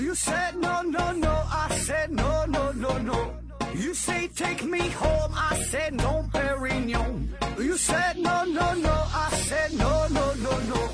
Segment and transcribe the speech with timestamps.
[0.00, 1.28] You said no, no, no.
[1.28, 3.34] I said no, no, no, no.
[3.74, 5.30] You say take me home.
[5.34, 7.28] I said no, Perignon.
[7.58, 8.90] You said no, no, no.
[8.90, 10.88] I said no, no, no, no.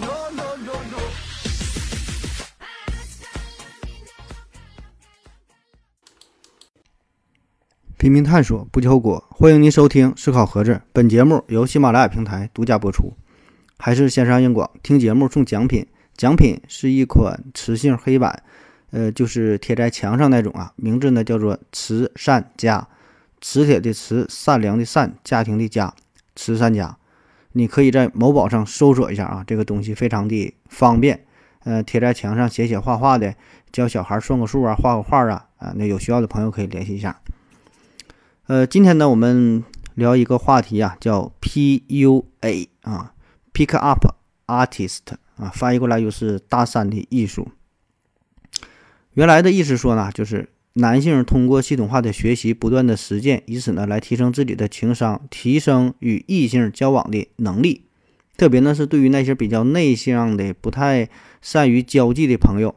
[0.00, 0.98] No, no, no, no.
[7.98, 9.22] 拼命探索，不计后果。
[9.28, 13.12] 欢迎您收听《思考盒子》，本节目由喜马拉雅平台独家播出。
[13.76, 15.86] 还是线上硬广，听节目送奖品，
[16.22, 18.44] 奖品是一款磁性黑板，
[18.92, 20.72] 呃，就是贴在墙上那种啊。
[20.76, 22.86] 名字呢叫做“慈善家”，
[23.42, 25.92] 磁铁的磁，善良的善，家庭的家，
[26.36, 26.96] 慈善家。
[27.54, 31.26] 你可以在某宝上搜索一下啊，这个东西非常的方便，
[31.64, 33.34] 呃，贴在墙上写写画画的，
[33.72, 37.20] 教小孩算个数啊，画个画啊，啊，那有需要的朋友可以联系一下。
[38.46, 39.64] 呃，今天呢，我们
[39.96, 43.12] 聊一个话题啊，叫 PUA 啊
[43.52, 44.06] ，Pick Up
[44.46, 47.48] Artist 啊，翻译过来就是大三的艺术。
[49.14, 57.84] 原来的意思说呢，就是男性通过系统化的学习，不断的实践，以此呢来提升自己的情商，提升与异性交往的能力。
[58.36, 61.08] 特别呢是对于那些比较内向的、不太
[61.40, 62.74] 善于交际的朋友，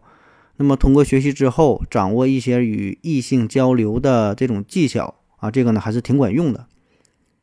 [0.58, 5.16] 那么通过学习之后，掌握一些与异性交流的这种技巧。
[5.38, 6.66] 啊，这个呢还是挺管用的，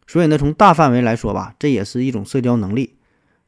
[0.09, 2.95] 所以呢，从大范围来说吧，这也是一种社交能力。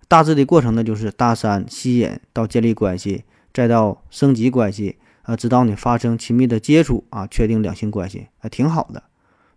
[0.08, 9.02] 大致的过程呢，就是搭讪、吸引到建立关系，再到升级关系，啊，直到你发生亲密的接触啊，确定两性关系，还挺好的，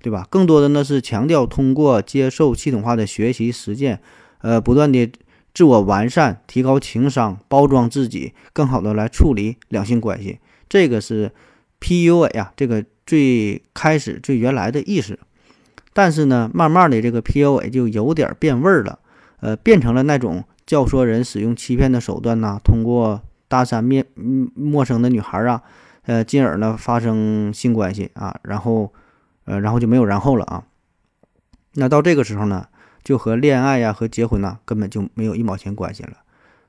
[0.02, 0.26] 对吧？
[0.30, 4.00] 更多的呢是强调通过接受系统化的学习实践，
[4.40, 5.12] 呃，不断的
[5.54, 10.40] 自我完善，提高情商，包装自己，更好的来处理两性关系。
[10.70, 11.32] 这个是
[11.80, 12.84] PUA 啊，这个。
[13.08, 15.18] 最开始最原来的意思，
[15.94, 19.00] 但是呢，慢慢的这个 PUA 就有点变味儿了，
[19.40, 24.06] 呃，变成了那种教唆人使用欺骗的手段呐，通过搭讪面
[24.56, 25.62] 陌生的女孩啊，
[26.06, 28.94] 呃，进而呢发生性关系啊，然后，
[29.46, 30.64] 呃，然后就没有然后了啊。
[31.76, 32.68] 那到这个时候呢，
[33.04, 36.18] 就和恋爱呀和结婚呐根本就没有一毛钱关系了。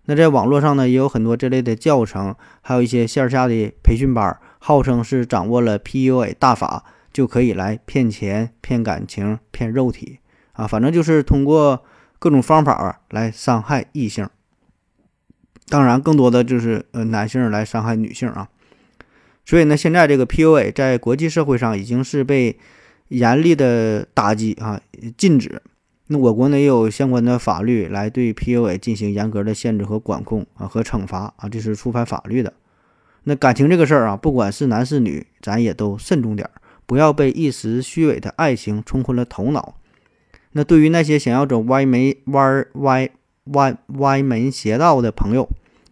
[0.05, 10.21] 那在网络上呢，也有很多这类的教程，还有一些线下的培训班，号称是掌握了 PUA 大法，就可以来骗钱、骗感情、骗肉体
[10.53, 11.85] 啊，反正就是通过
[12.19, 14.29] 各种方法来伤害异性。
[15.69, 18.49] 当然，更多的就是呃男性来伤害女性啊。
[19.45, 22.59] 所以呢，现在这个 PUA 在国际社会上已经是被
[23.09, 24.81] 严厉的打击啊，
[25.17, 25.63] 禁止。
[26.09, 32.53] 那我国呢也有相关的法律来对 PUA 进行严格的限制和管控啊和惩罚啊，这是触犯法律的。
[33.25, 39.78] 那感情这个事儿啊，不管是男是女，咱也都慎重点儿，不要被一时虚伪的爱情冲昏了头脑。
[40.53, 43.11] 那对于那些想要走歪门歪歪
[43.45, 45.49] 歪歪门邪道的朋友，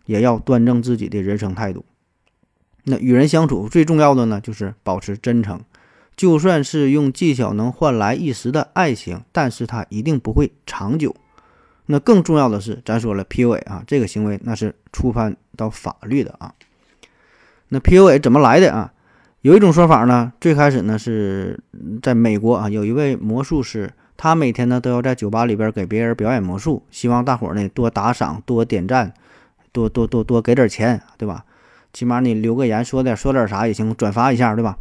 [0.06, 1.84] 也要端正自己的人生态度。
[2.84, 5.61] 那与人相处最重要的呢，就是保持真诚。
[6.17, 11.15] 就算是用技巧能换来一时的爱情，但是它一定不会长久。
[11.84, 16.55] 那更重要的是，咱说了 PUA 啊，这个行为那是触犯到法律的啊。
[17.69, 18.93] 那 PUA 怎么来的啊？
[19.43, 21.61] 有一种说法呢，最开始呢是
[22.03, 29.12] 在美国啊，有一位魔术师，他每天呢都要在酒吧里边给别人表演魔术，希望大伙儿呢多打赏、多点赞、
[29.72, 31.44] 多多多多给点钱，对吧？
[31.93, 34.78] 起码你留个言，说点说点啥也行，转发一下，对吧？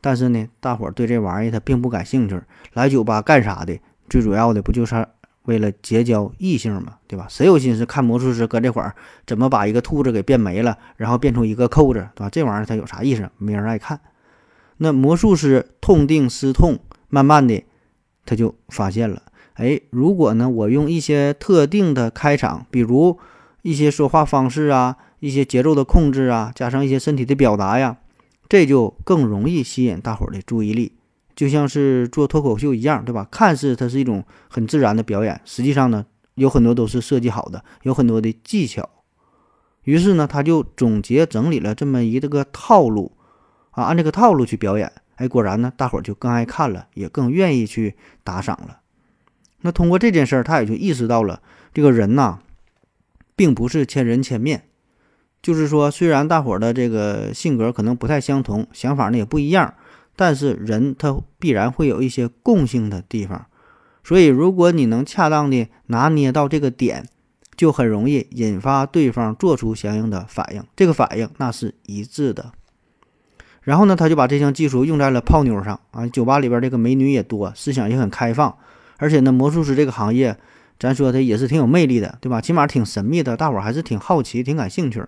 [0.00, 2.40] 但是呢，大伙儿对这玩意儿他并不感兴趣。
[2.72, 3.78] 来酒吧干啥的？
[4.08, 5.06] 最主要的不就是
[5.42, 6.94] 为了结交异性吗？
[7.06, 7.26] 对吧？
[7.28, 8.94] 谁有心思看魔术师搁这块儿
[9.26, 12.30] 怎么把一个兔子给变没了，然后变出一个扣子，对吧？
[12.30, 13.28] 这玩意儿他有啥意思？
[13.38, 14.00] 没人爱看。
[14.76, 16.78] 那魔术师痛定思痛，
[17.08, 17.64] 慢慢的
[18.28, 19.22] 他就发现了，
[19.54, 23.18] 哎，如果呢我用一些特定的开场，比如
[23.62, 27.96] 一些说话方式啊，一些节奏的控制啊，加上一些身体的表达呀。
[28.50, 30.92] 这就更容易吸引大伙儿的注意力，
[31.36, 33.26] 就像是做脱口秀一样，对吧？
[33.30, 38.88] 看似它是一种很自然的表演，实际上呢，有很多都是设计好的，有很多的技巧。
[39.84, 43.12] 于是呢，他就总结整理了这么一个套路，
[43.72, 47.94] 啊，按这个套路去表演，哎，果然呢，大伙儿就更爱看了，也更愿意去
[48.24, 48.80] 打赏了。
[49.60, 51.42] 那通过这件事儿，他也就意识到了，
[51.74, 52.38] 这个人呐，
[53.34, 54.64] 并不是千人千面。
[55.42, 59.74] 就是说，虽然大伙儿的这个性格可能不太相同，想法呢也不一样，
[60.16, 63.46] 但是人他必然会有一些共性的地方。
[64.04, 67.08] 所以，如果你能恰当的拿捏到这个点，
[67.56, 70.64] 就很容易引发对方做出相应的反应。
[70.76, 72.52] 这个反应那是一致的。
[73.68, 76.06] 然后呢，他就把这项技术用在了泡妞上啊。
[76.06, 78.56] 酒吧里边这个美女也多，思想也很开放，
[78.96, 80.38] 而且呢，魔术师这个行业，
[80.78, 82.40] 咱说他也是挺有魅力的，对吧？
[82.40, 85.04] 起码挺神秘的，大伙儿还是挺好奇、挺感兴趣。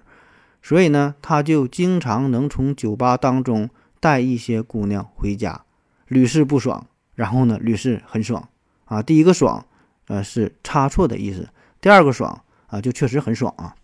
[0.60, 5.62] 所以呢，他就经常能从酒吧当中带一些姑娘回家，
[6.08, 6.86] 屡试不爽。
[7.14, 8.46] 然后呢，屡试很爽
[8.84, 9.02] 啊。
[9.02, 9.64] 第一个爽，
[10.08, 11.44] 呃，是差错的意思；
[11.80, 13.74] 第二个爽啊，就确实很爽啊。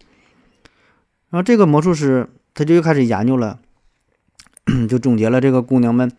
[1.31, 3.58] 然后这个魔术师他就又开始研究了，
[4.88, 6.10] 就总结了这个姑娘们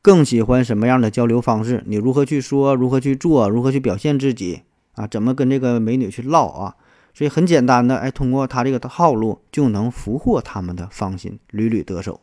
[0.00, 4.62] 更喜欢什么样的交流方式，你如何去说，如何去做，如何去表现自己
[4.94, 6.76] 啊，怎么跟这个美女去唠啊。
[7.12, 12.20] 所以很简单的，哎，通过他这个套路就能俘获他们的芳心，屡屡得手。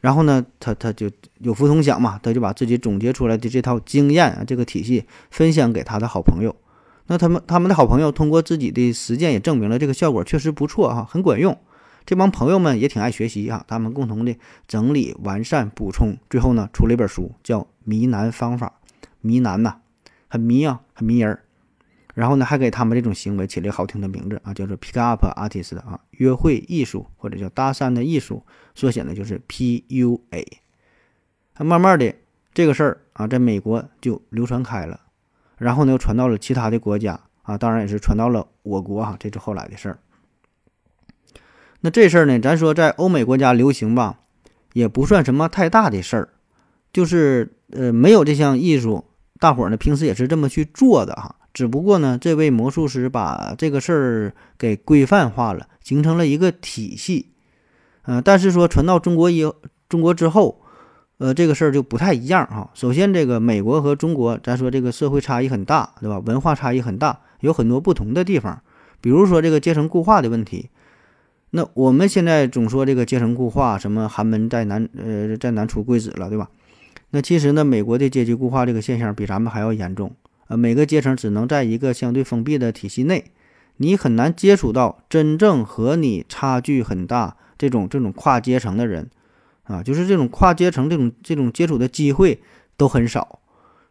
[0.00, 6.54] 然后呢，他他就有福同享嘛，他就把自己总结出来的这套经验啊，这个体系分享给他的好朋友。
[7.06, 11.58] 那他们他们的好朋友通过自己的实践也证明了这个效果确实不错哈，很管用。
[12.08, 14.34] 这帮朋友们也挺爱学习啊，他们共同的
[14.66, 18.80] 整理、完善、补充，最后呢出了一本书，叫《迷男方法》。
[19.20, 19.76] 迷男呐，
[20.26, 21.38] 很迷啊，很迷人。
[22.14, 28.42] 然后呢，还给他们这种行为起了个好听的名字啊，叫做 Pick Up Artist 啊，约会艺术或者叫搭讪的艺术，
[28.74, 30.46] 缩写呢就是 PUA。
[31.52, 32.14] 他慢慢的
[32.54, 34.98] 这个事儿啊，在美国就流传开了，
[35.58, 39.98] 然后呢又传到了其他的国家啊，当然也是传到了我国哈，这是后来的事儿。
[41.80, 44.18] 那这事儿呢，咱说在欧美国家流行吧，
[44.72, 46.28] 也不算什么太大的事儿，
[46.92, 49.04] 就是呃没有这项艺术，
[49.38, 51.36] 大伙儿呢平时也是这么去做的哈。
[51.54, 57.30] 只不过呢，这位魔术师把这个事儿给规范化了，形成了一个体系。
[58.06, 59.52] 嗯，但是说传到中国以
[59.88, 60.60] 中国之后，
[61.18, 62.70] 呃，这个事儿就不太一样哈。
[62.74, 66.18] 首先，这个美国和中国，咱说这个社会差异很大，对吧？
[66.18, 68.60] 文化差异很大，有很多不同的地方。
[69.00, 70.70] 比如说这个阶层固化的问题。
[71.50, 76.50] 那我们现在总说这个阶层固化，什么寒门再难，呃，再难出贵子了，对吧？
[77.10, 80.14] 那其实呢，美国的阶级固化这个现象比咱们还要严重。
[80.48, 83.24] 呃，每个阶层只能在一个相对封闭的体系内，
[83.78, 89.08] 你很难接触到真正和你差距很大这种这种跨阶层的人，
[89.62, 92.40] 啊，就是这种跨阶层这种这种接触的机会
[92.76, 93.40] 都很少。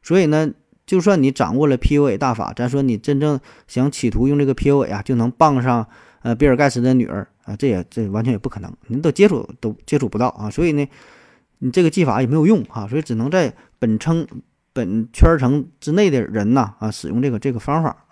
[0.03, 0.51] 所以呢，
[0.85, 5.87] 就算你掌握了 PUA 大法，咱说你真正想企图用这个 PUA 啊，就能傍上
[6.27, 10.49] 呃比尔盖茨的女儿啊，这也这完全也不可能，您都接触都接触不到啊。
[10.49, 10.85] 所以呢，
[11.59, 14.27] 你这个技法也没有用啊，所以只能在本称。
[14.73, 18.05] 本圈层之内的人呐，啊，使用这个这个方法。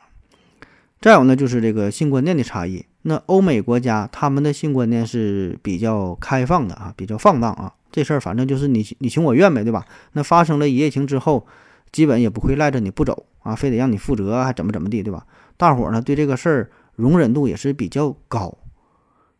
[1.00, 2.84] 再有呢，就是这个性观念的差异。
[3.04, 7.72] 那欧美国家他们的性观念是比较开放的啊，比较放荡啊。
[7.92, 9.86] 这事儿反正就是你你情我愿呗，对吧？
[10.14, 11.46] 那发生了一夜情之后，
[11.92, 15.24] 基本也不会赖着你不走啊，非得让你负责，还怎么怎么地，对吧？
[15.58, 18.58] 大伙儿呢对这个事儿容忍度也是比较高，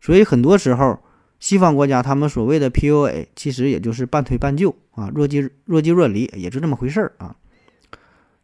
[0.00, 0.98] 所以很多时候。
[1.38, 7.36] 西方国家他们所谓的 PUA，其实也就是半推半就啊，若即若即若离，也就这么回事儿啊。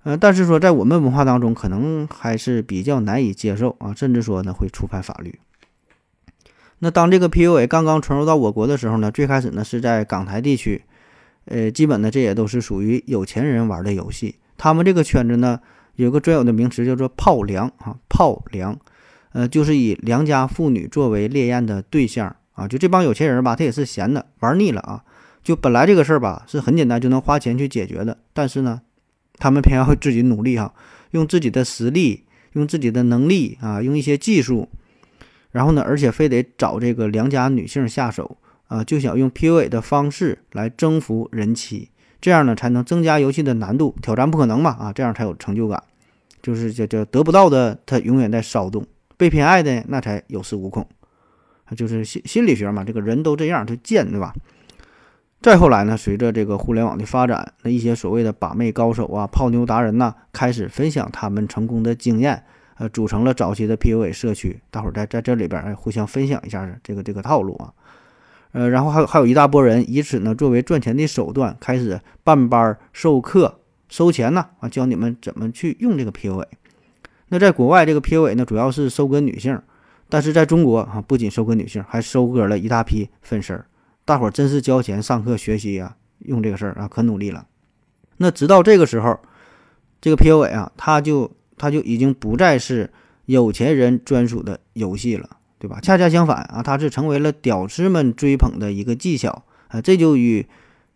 [0.02, 5.38] 呃，但是说在我们文化当中，可能还是比较难以接受啊，甚至说呢会触犯法律。
[6.80, 10.84] 那当这个 PUA 刚刚传入到我国的时候呢，最开始呢是在港台地区，
[11.46, 14.36] 呃，基本呢这也都是属于有钱人玩的游戏。
[14.58, 15.58] 他们这个圈子呢
[15.96, 18.78] 有个专有的名词叫做“炮良”啊，“炮良”，
[19.32, 22.36] 呃，就是以良家妇女作为猎艳的对象。
[22.54, 25.02] 啊，就这帮有钱人吧，他也是闲的，玩腻了啊。
[25.42, 28.82] 就本来这个事儿吧是很简单就能花钱去解决的，但是呢，
[29.38, 30.74] 他们偏要自己努力哈，
[31.12, 34.68] 用自己的实力，用自己的能力啊，用一些技术，
[35.50, 38.36] 然后呢，而且非得找这个良家女性下手
[38.68, 41.88] 啊，就想用 PUA 的方式来征服人妻，
[42.20, 45.82] 这样呢才能增加游戏的难度，挑战不可能嘛啊，这样才有成就感。
[46.42, 48.82] 就是叫叫得不到的，他永远在骚动；
[49.22, 50.84] 被偏爱的那才有恃无恐。
[51.76, 54.34] 就是心心理学嘛，这个人都这样，就贱，对吧？
[55.40, 62.44] 再后来呢，随着这个互联网的发展，那一些所谓的把妹高手啊、泡妞达人呐，开始分享他们成功的经验，
[62.78, 67.72] 呃，组成了早期的 PUA 社区，大伙儿在在这里边哎，互相分享一下这个这个套路啊，
[68.50, 76.44] 呃，然后还有还有一大波人以此呢作为赚钱的手段，开始办班授课收钱呢啊，教你们怎么去用这个 PUA。
[77.32, 79.58] 那在国外，这个 PUA 呢主要是收割女性。
[80.10, 83.64] 但是在中国啊，不仅收割女性，还收割了一大批粉丝儿。
[84.04, 87.46] 大伙儿真是交钱上课学习啊，用这个事儿啊，可努力了。
[88.18, 89.18] 那直到这个时候，
[90.02, 92.90] 这个 PUA 啊，它就它就已经不再是
[93.24, 95.80] 有钱人专属的游戏了，对吧？
[95.80, 99.80] 恰恰相反啊，它是成为了屌丝们追捧的一个技巧啊。
[99.80, 100.46] 这就与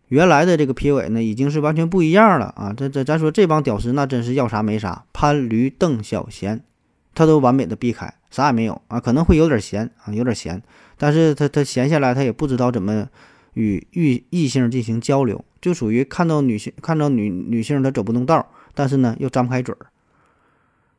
[0.08, 2.72] 原来的这个 PUA 呢，已经是完全不一样了啊。
[2.76, 6.62] 这这咱说这帮屌丝那真是要啥没啥，潘驴邓小闲，
[7.14, 8.12] 他都完美的避开。
[8.30, 10.62] 啥也没有啊，可能会有点闲啊，有点闲，
[10.98, 13.08] 但是他他闲下来，他也不知道怎么
[13.54, 19.86] 与异异性进行交流，就属于看到女性看到女女性他走不动道，但是呢又张不开嘴儿，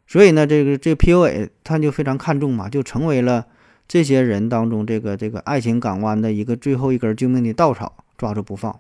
[0.08, 3.46] 所以呢这个这个 PUA 他就非常看重嘛，就成为了
[3.88, 8.80] 这些人当中，这个这个爱情港湾的一个最后一根救命的稻草抓住不放。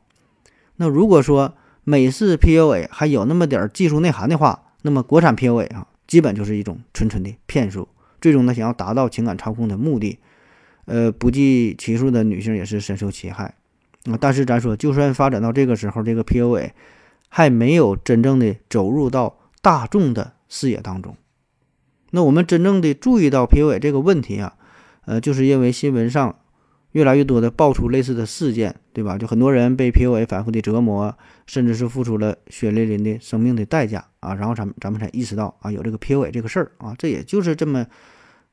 [0.77, 1.53] 那如果说
[1.83, 7.87] 美式 PUA 还有那么点技术内涵的话，那么国产 PUA 啊，基本就是一种纯纯的骗术。
[8.19, 10.17] 最终呢，想要达到情感操控的目的，
[10.85, 13.55] 呃，不计其数的女性也是深受其害
[14.05, 14.17] 啊。
[14.19, 16.71] 但是咱说，就算发展到这个时候，这个 PUA
[17.29, 21.15] 还没有真正的走入到大众的视野当中。
[22.11, 24.53] 那我们真正的注意到 PUA 这个问题啊。
[25.05, 26.35] 呃，就是因为新闻上
[26.97, 29.19] 越来越多的爆出类似的事件，对吧？
[29.19, 37.85] 就很多人被 PUA 反复的折磨，甚至是付出了血淋淋的生命的代价啊，然后咱们咱们才意识到啊，有这个 PUA 这个事儿啊，这也就是这么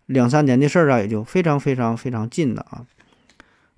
[0.05, 2.85] 两三年的事儿啊，也就非常非常非常近了啊。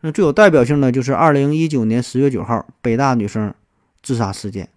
[0.01, 3.55] 那最有代表性的就是二零一九年十月九号北大女生
[4.03, 4.69] 自杀事件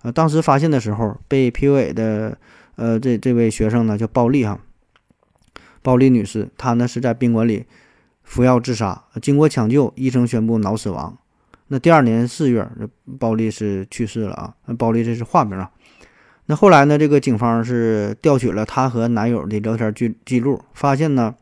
[0.00, 2.38] 啊，当时发现的时候，被 PUA 的
[2.76, 4.58] 呃这这位学生呢叫暴力哈。
[5.82, 7.66] 鲍丽女士，她呢是在宾馆里
[8.30, 11.18] 服药自杀，经过抢救，医生宣布脑死亡。
[11.66, 12.64] 那第二年四月，
[13.18, 14.54] 鲍丽是去世了啊。
[14.66, 15.68] 那鲍丽这是化名啊。
[16.46, 21.34] 那后来呢，这个警方是调取了她和男友的聊天记记录，发现呢，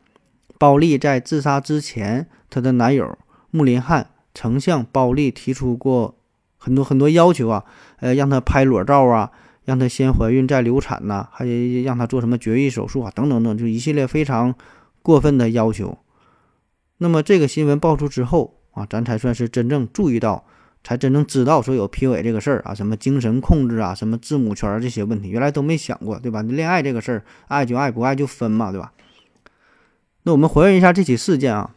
[0.58, 3.18] 鲍丽在自杀之前，她的男友
[3.50, 6.14] 穆林汉曾向鲍丽提出过
[6.56, 7.64] 很多很多要求啊，
[8.00, 9.30] 呃，让她拍裸照啊。
[9.66, 11.44] 让她先怀孕再流产呐，还
[11.84, 14.54] 让她做什么绝育手术啊，等等等，就一系列非常
[15.02, 15.98] 过分的要求。
[16.98, 20.44] 那么这个新闻爆出之后啊，咱才算是真正注意到，
[20.84, 26.42] 才真正知道说有 PUA 这个事儿啊，什么精神控制啊，什么字母圈这些问题，原来都没想过，对吧？
[26.42, 28.92] 恋爱这个事儿，爱就爱，不爱就分嘛，对吧？
[30.24, 31.74] 那我们还原一下这起事件啊，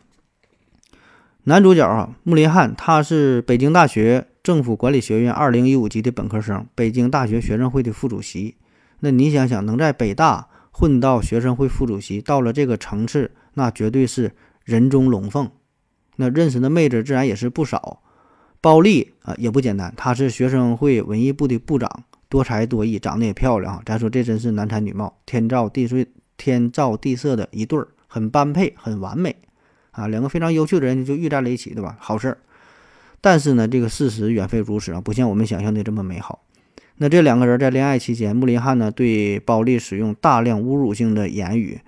[1.43, 4.27] 男主角啊，穆林汉，他是北京大学。
[4.43, 8.55] 政府管理学院二零一五级的本科生，北京大学学生会的副主席。
[9.01, 14.31] 那你想想，能在北大混到学生会副主席，到了这个层次，那绝对是
[14.63, 15.49] 人中龙凤。
[16.17, 18.01] 那认识的妹子自然也是不少。
[18.59, 23.81] 包丽啊，也不简单，她是学生会文艺部的部长，多才多艺，长得也漂亮啊。
[23.83, 26.05] 咱说这真是男才女貌，天造地设，
[26.37, 29.35] 天造地设的一对儿，很般配，很完美
[29.89, 30.07] 啊。
[30.07, 31.97] 两个非常优秀的人就遇在了一起，对吧？
[31.99, 32.37] 好事儿。
[33.19, 36.43] 但是呢，这个事实远非如此啊，不像我们想象的这么美好。
[36.97, 41.81] 那这两个人在恋爱期间，穆林汉呢对包丽使用大量侮辱性的言语，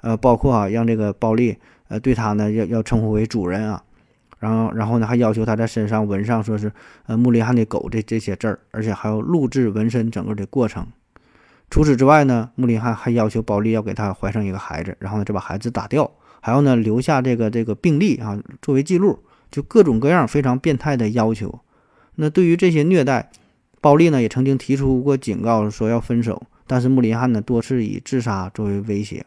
[0.00, 1.56] 呃，包括啊让这个包丽
[1.90, 3.84] 呃对他呢要要称呼为主人啊，
[4.38, 6.72] 然后然后呢还要求他在身上纹上说是
[7.04, 10.86] 呃穆林汉的狗这这些字儿，而且还要录制纹身整个的过程。
[11.68, 19.18] 除此之外呢，穆林汉还要求包丽要给他怀上一个孩子，然后呢再把孩子打掉，还要呢留下这个这个病历啊作为记录。
[19.50, 21.58] 就各种各样非常变态的要求，
[22.14, 23.32] 那对于这些虐待，
[23.80, 29.26] 包丽呢也曾经提出过警告，说要分手，但是穆林汉呢多次以自杀作为威胁，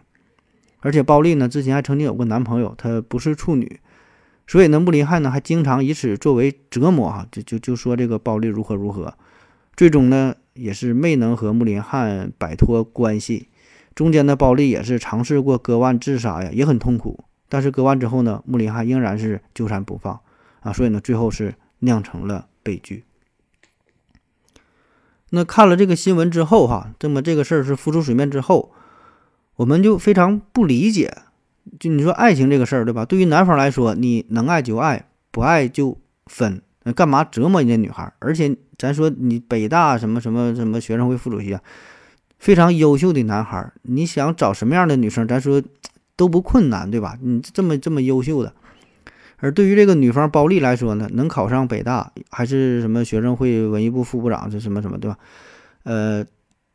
[0.84, 3.80] 而且包丽呢之前还曾经有过男朋友，她不是处女，
[4.46, 9.14] 所以呢穆林汉呢还经常以此作为折磨哈，就就就说这个包丽如何如何，
[9.78, 13.48] 最终呢也是没能和穆林汉摆脱关系，
[13.96, 17.24] 中间的包丽也是尝试过割腕自杀呀，也很痛苦。
[17.48, 20.20] 但是割腕之后呢，穆林汉仍然是纠缠不放
[20.60, 23.06] 啊，所以呢，最后是酿成了悲剧。
[25.30, 28.72] 那看了这个新闻之后哈，这么这个事儿是浮出水面之后，
[29.56, 31.16] 我们就非常不理解，
[31.80, 33.06] 就你说爱情这个事儿对吧？
[33.06, 38.12] 对于男方来说，你能爱就爱，不爱就分，那干嘛折磨人家女孩？
[38.20, 41.62] 而且咱说你北大什么什么什么学生会副主席啊，
[42.38, 45.28] 非常优秀的男孩，你想找什么样的女生？
[45.28, 45.62] 咱说。
[46.16, 47.18] 都不困难，对吧？
[47.24, 48.54] 你这么这么优秀的，
[49.38, 55.18] 而对于这个女方包丽来说呢，能考上北大，还是什么学生会文艺部副部长，这什么什么，对吧？
[55.82, 56.24] 呃，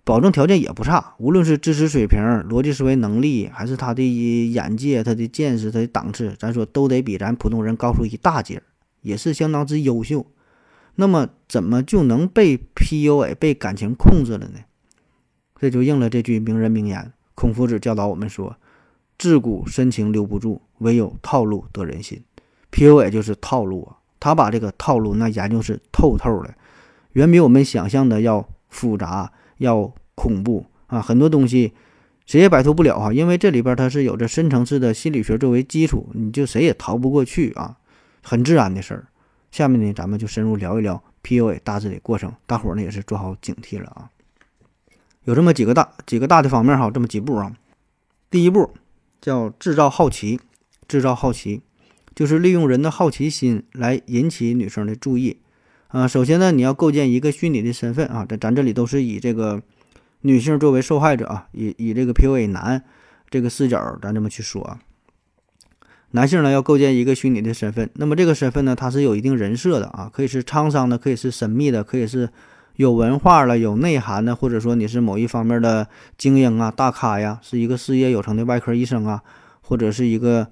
[0.08, 4.02] 保证条件也不差，无论是知识水平、逻辑思维能力，还是他的
[4.50, 8.62] 眼界、他的见识、他的档次，咱说都得比咱普通人高出一大截，
[9.02, 10.24] 也是相当之优秀。
[10.94, 14.60] 那么，怎么就能被 PUA、被感情控制了呢？
[15.60, 18.56] 这就应了这句名人名言：孔夫子教导我们说。
[19.18, 22.24] 自古深情留不住，唯有套路得人心。
[22.72, 26.54] PUA 就是套路啊，他把这个套路那研究是透透的，
[27.12, 31.00] 远比我们想象的要复杂、要恐怖啊！
[31.00, 31.72] 很多东西
[32.26, 37.76] 谁也摆脱不了哈，因为这里边它是有着深层次的心理学作为基础，你就谁也逃不过去啊，
[38.22, 39.06] 很自然的事儿。
[39.50, 44.10] 下面呢，咱们就深入聊一聊 PUA 大致的过程，大伙儿呢也是做好警惕了啊。
[45.24, 47.56] 有这么几个大几个大的方面哈，这么几步啊，
[48.30, 48.74] 第一步。
[49.20, 50.38] 叫制造好奇，
[50.86, 51.60] 制造好奇，
[52.14, 55.38] 就是利用人的好奇心来引起女生的注意。
[55.88, 59.62] 啊，首先呢，你要构建一个虚拟的身份啊，在咱这里都是以这个
[60.20, 62.84] 女性作为受害者啊，以以这个 PUA 男
[63.30, 64.78] 这个视角，咱这么去说啊。
[66.10, 72.28] 男性呢要构建一个虚拟的身份，那么这个身份呢，它是有一定人设的啊，可以是沧桑的，可以是神秘的，可以是
[72.76, 79.22] 有文化了、有内涵的，或者说你是某一方面的精英啊、大咖呀，是一个事业有成的外科医生啊，
[79.62, 80.48] 或者是一个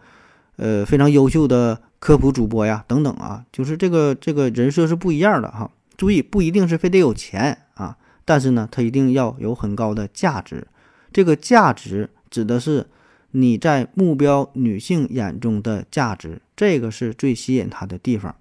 [0.57, 5.71] 呃非常优秀的科普主播呀，等等啊，就是这个这个人设是不一样的哈。
[5.97, 10.67] 注意，不一定是非得有钱啊，但是呢，它一定要有很高的价值。
[11.13, 12.87] 这个价值指的是。
[13.33, 18.35] 你在目标女性眼中的价值，这个是最吸引他的地方。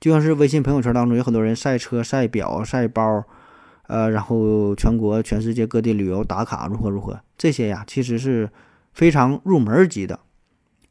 [0.00, 3.22] 就像是微信朋友圈当中有很多人晒车、晒表、晒包，
[3.86, 8.50] 呃，然后全国、全世界各地旅游打卡如何如何，这些呀其实是
[8.94, 10.18] 非常入门级的。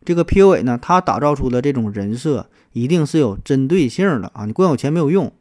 [0.05, 4.45] 这个 PUA 呢，它打造出的这种人设一定是有针对性的啊！
[4.45, 5.33] 你光有钱没有用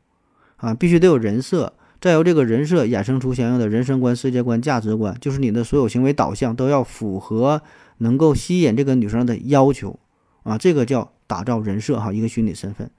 [0.57, 1.75] 啊，必须得有人设。
[2.01, 7.63] 再由这个人设衍生出相应的人生观、世界观、价值观，就是你的所有行为导向都要符合。
[7.99, 10.01] 能够吸引这个女生的要求
[10.43, 12.91] 啊，这个叫打造人设哈，一个虚拟身份。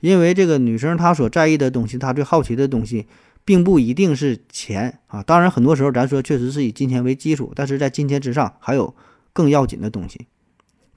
[0.00, 3.06] 因为这个女生她所在意的东西，她最好奇的东西，
[3.44, 5.22] 并不一定是钱啊。
[5.22, 8.92] 当然，很多时候咱说确实是以金钱为基础，但是在金钱之上还有
[9.32, 10.26] 更要紧的东西。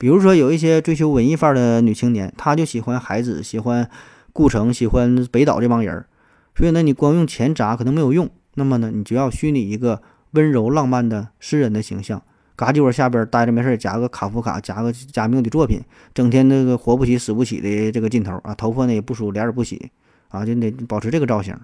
[0.06, 3.90] 比如说，有一些追求文艺范儿的女青年，她就喜欢海子，喜欢
[4.32, 6.06] 顾城，喜欢北岛这帮人儿。
[6.54, 8.30] 所以呢，你光用钱砸可能没有用。
[8.54, 12.22] 那么呢，你就要虚拟一个温柔浪漫的诗人的形象。
[12.56, 15.82] 嘎叽窝下边待着没事儿，夹个卡夫卡，夹个加缪的作品，
[16.14, 19.90] 整天那个活不起死不起的这个劲头啊，头发呢也不梳，脸也不洗
[20.30, 21.60] 啊，就得保持这个造型。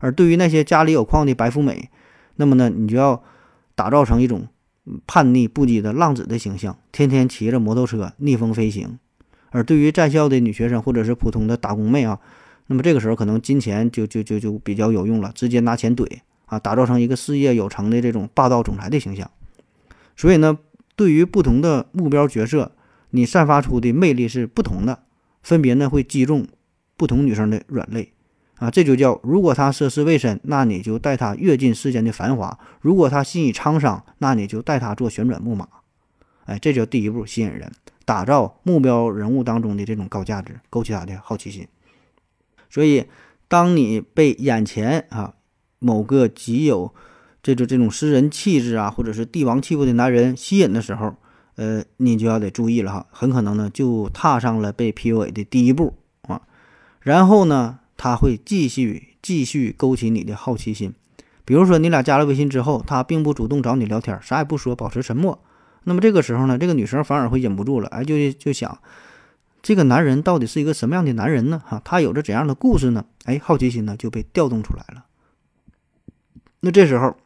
[0.00, 1.88] 而对于那些家里有矿的白富美，
[2.34, 3.22] 那么呢，你就要
[3.76, 4.48] 打造成一种
[5.06, 8.98] 叛逆不羁的浪子的形象，天天骑着摩托车逆风飞行。
[9.50, 12.18] 而对于在校的女学生或者是普通的打工妹啊，
[12.66, 16.06] 那么这个时候可能金钱就就就就比较有用了，直接拿钱怼
[16.46, 19.30] 啊，打造成一个事业有成的这种霸道总裁的形象。
[20.16, 20.58] 所以呢，
[20.94, 22.72] 对于不同的目标角色，
[23.10, 25.04] 你散发出的魅力是不同的，
[25.42, 26.46] 分别呢会击中
[26.96, 28.12] 不同女生的软肋
[28.56, 35.68] 啊，这就叫如果他涉世未深，那你就带他跃进世间的繁华；如果他心已沧桑，那你就带他做旋转木马。
[36.46, 37.70] 哎，这叫第一步吸引人，
[38.04, 41.66] 打造目标人物当中的这种高价值，勾起他的好奇心。
[42.70, 43.04] 所以，
[43.48, 45.34] 当你被眼前啊
[45.78, 46.94] 某个极有
[47.42, 51.14] 这种这种诗人气质啊，或者是帝王气魄的男人吸引的时候，
[51.56, 56.40] 呃，你就要得注意了哈，很可能呢就踏上了被 PUA 的第一步啊。
[57.00, 60.94] 然后呢，他会继续继续勾起你的好奇心。
[61.44, 65.42] 比如说，你俩加了微信之后，他并不主动找你聊天，啥也不说，保持沉默。
[65.84, 68.78] 那么这个时候呢，这个女生反而会忍不住了，哎，就就想，
[69.62, 71.62] 这个男人到底是一个什么样的男人呢？
[71.64, 73.04] 哈，他有着怎样的故事呢？
[73.24, 75.04] 哎，好奇心呢就被调动出来了。
[76.60, 77.16] 那这时候。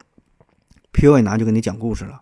[0.93, 2.21] PUA 男就跟你讲故事了，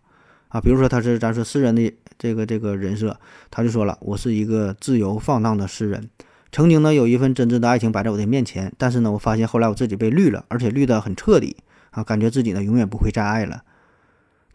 [0.49, 6.07] 啊，比如说他是咱说诗人的这个这个人设，他就说了，我是一个自由放荡的诗人，
[6.51, 11.57] 曾经呢有一份真挚的爱情摆在我的面前，但是呢我发现后来我自己被绿了，而且绿得很彻底，
[11.91, 13.63] 啊，感觉自己呢永远不会再爱了，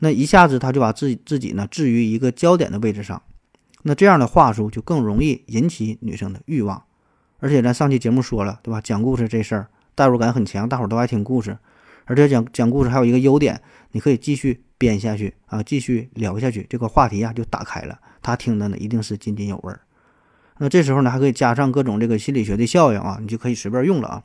[0.00, 3.22] 那一下子他就把自己自己呢置于一个焦点的位置上，
[3.82, 6.82] 那这样的话术就更容易引起女生的欲望，
[7.38, 8.80] 而且咱上期节目说了，对吧？
[8.80, 11.56] 讲故事这事儿代入感很强，大伙儿都爱听故事。
[12.06, 19.80] 而且讲讲故事还有一个优点，你可以继续编下去啊，继续聊下去，这个话题啊就打开了，他听的呢一定是津津有味儿。
[20.58, 24.22] 那这时候呢还可以加上各种这个心理学的效应啊，你就可以随便用了啊。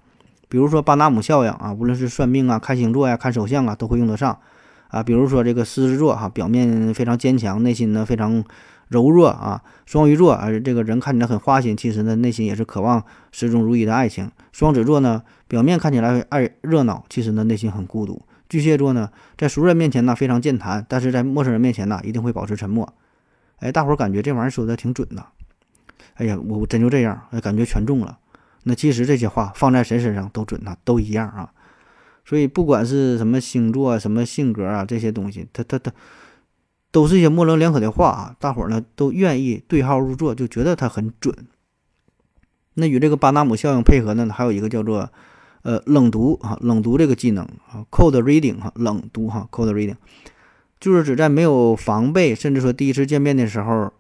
[0.48, 4.40] 比如说巴纳姆效应啊，无论是算命啊、看星座呀、看手相啊，都会用得上
[4.90, 5.04] 啊。
[5.04, 8.44] 比如说这个狮子座哈，表面非常坚强，内心呢非常。
[8.90, 14.32] 柔弱啊，双鱼座啊，这个人看起来很花心，其实呢内心也是渴望始终如一的爱情。
[14.52, 18.20] 双子座呢，表面看起来爱热闹，其实呢内心很孤独。
[18.50, 22.92] 巨蟹座呢，在熟人面前呢非常健谈，但是在陌生人面前呢一定会保持沉默。
[23.58, 25.24] 哎，大伙儿感觉这玩意儿说的挺准的。
[26.20, 28.20] 哎呀，我真就这样，感觉全中了。
[28.64, 31.52] 那其实这些话放在谁身上都准呐，都一样啊。
[32.24, 35.92] 所以不管是什么星座、什么性格啊，这些东西，他他他。
[36.92, 41.36] 都是一些模棱两可的话啊，大伙儿呢都愿意对号入座，就觉得他很准。
[42.74, 45.12] 那与这个巴纳姆效应配合呢，还有一个叫做
[45.62, 49.98] 呃冷读啊，冷读这个技能啊，cold reading 哈，冷读哈，cold reading，
[50.80, 53.94] 就是指在没有防备，甚至说第一次见面的时候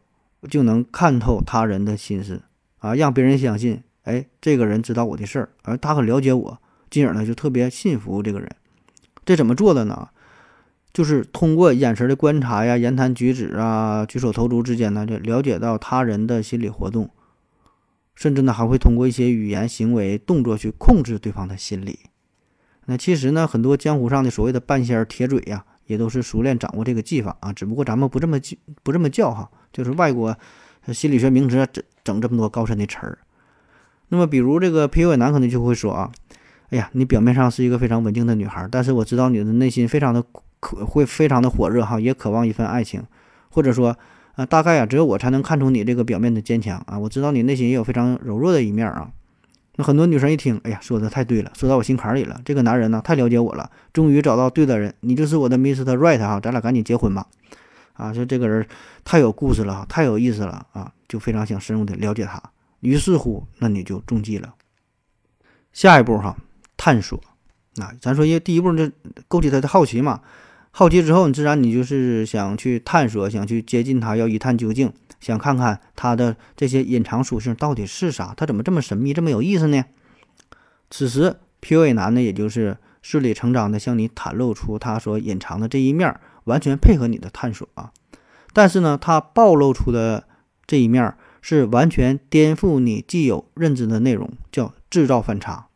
[0.47, 2.43] 就能看透他人的心思
[2.77, 8.49] 啊，让别人相信，哎，这个人知道我的事儿，而他很了解我，进而呢就特别信服这个人。
[9.25, 10.09] 这怎么做的呢？
[10.91, 17.09] 就是通过眼神的观察呀、言谈举止啊、举手投足之间呢，就了解到他人的心理活动，
[18.15, 21.99] 甚至呢还会通过一些语言、行为、动作去控制对方的心理。
[22.85, 27.51] 那其实呢，很多江湖上的所谓的半仙儿、铁嘴呀，也都是熟练掌握这个技法啊。
[27.51, 28.39] 只不过咱们不这么
[28.83, 30.37] 不这么叫哈，就是外国
[30.93, 33.17] 心理学名词整整这么多高深的词儿。
[34.07, 36.11] 那么，比如这个 PUA 男可能就会说啊，
[36.69, 40.23] 哎呀，你表面上是一个非常稳定的女孩，但是我知道你的内心非常的
[40.59, 43.03] 渴，会非常的火热哈，也渴望一份爱情，
[43.51, 43.97] 或者说，
[44.35, 49.11] 啊，大概啊，只有我才能看出你这个表面的坚强啊，我知道你内心也有非常柔弱的一面啊。
[49.79, 52.41] 那很多女生一听，哎呀，说的太对了，说到我心坎里了。
[52.43, 55.95] 这个男人呢，太了解我了，终于找到对的人，你就是我的 Mr.
[55.95, 57.25] Right 哈，咱俩赶紧结婚吧。
[57.93, 58.67] 啊，说这个人
[59.05, 62.43] 太有故事了，太有意思了啊，就非常想深入的了解他。
[62.81, 64.53] 于是乎，那你就中计了。
[65.71, 66.35] 下一步哈，
[66.75, 67.17] 探索。
[67.75, 68.91] 那咱说，因为第一步就
[69.29, 70.19] 勾起他的好奇嘛，
[70.71, 74.91] 好奇之后，你自然你就是想去探索，想去接近他，要一探究竟。
[75.19, 78.33] 想看看他的这些隐藏属性到底是啥？
[78.37, 79.83] 他怎么这么神秘，这么有意思呢？
[80.89, 87.91] 此时，PUA 男呢，也就是顺理成章的向你袒露出他所隐藏的这一面，完全配合你的探索啊。
[88.53, 90.25] 但是呢，他暴露出的
[90.65, 95.67] 这一面是完全颠覆你既有认知的内容，叫制造反差。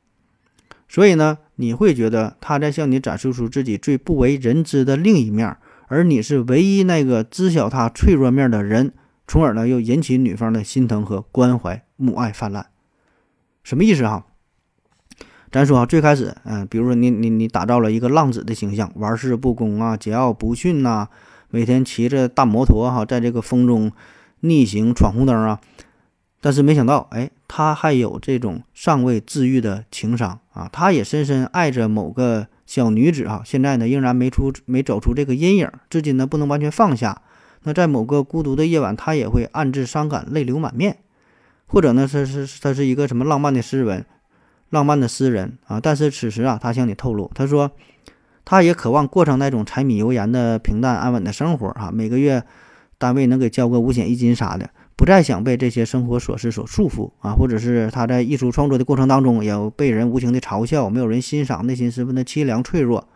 [0.94, 8.94] 所以呢，你会觉得他在向你展示出自己最不为人知的另一面，而你是唯一那个知晓他脆弱面的人。
[9.26, 12.68] 从而呢，又引起女方的心疼和关怀，母爱泛滥，
[13.64, 14.28] 什么意思哈？
[15.52, 21.08] 咱说啊，最开始，嗯，比如说你你你打造了一个浪子的形象，玩世不恭啊，桀骜不驯呐，
[21.50, 23.92] 每天骑着大摩托哈，在这个风中
[24.42, 25.60] 逆行闯红灯啊，
[26.44, 37.22] 但是没想到，哎，他还有这种尚未治愈的情伤啊，他也深深爱着某个小女子啊，现在呢，仍然没出没走出这个阴影，至今呢，不能完全放下。
[37.62, 40.98] 那在某个孤独的夜晚，他也会暗自伤感，泪流满面，
[41.66, 44.06] 或者呢，是是他是一个什么浪漫的诗文，
[44.70, 45.80] 浪漫的诗人啊。
[45.80, 47.72] 但是此时啊，他向你透露，他说，
[48.44, 52.44] 他也渴望过上那种柴米油盐的平淡安稳的生活啊，每个月
[52.98, 57.34] 单位能给交个五险一金啥的，不再想被这些生活琐事所束缚啊。
[57.34, 63.08] 或者是他在艺术创作的过程当中，也被人无情的嘲笑，没有人欣赏，内心十分的凄凉脆弱。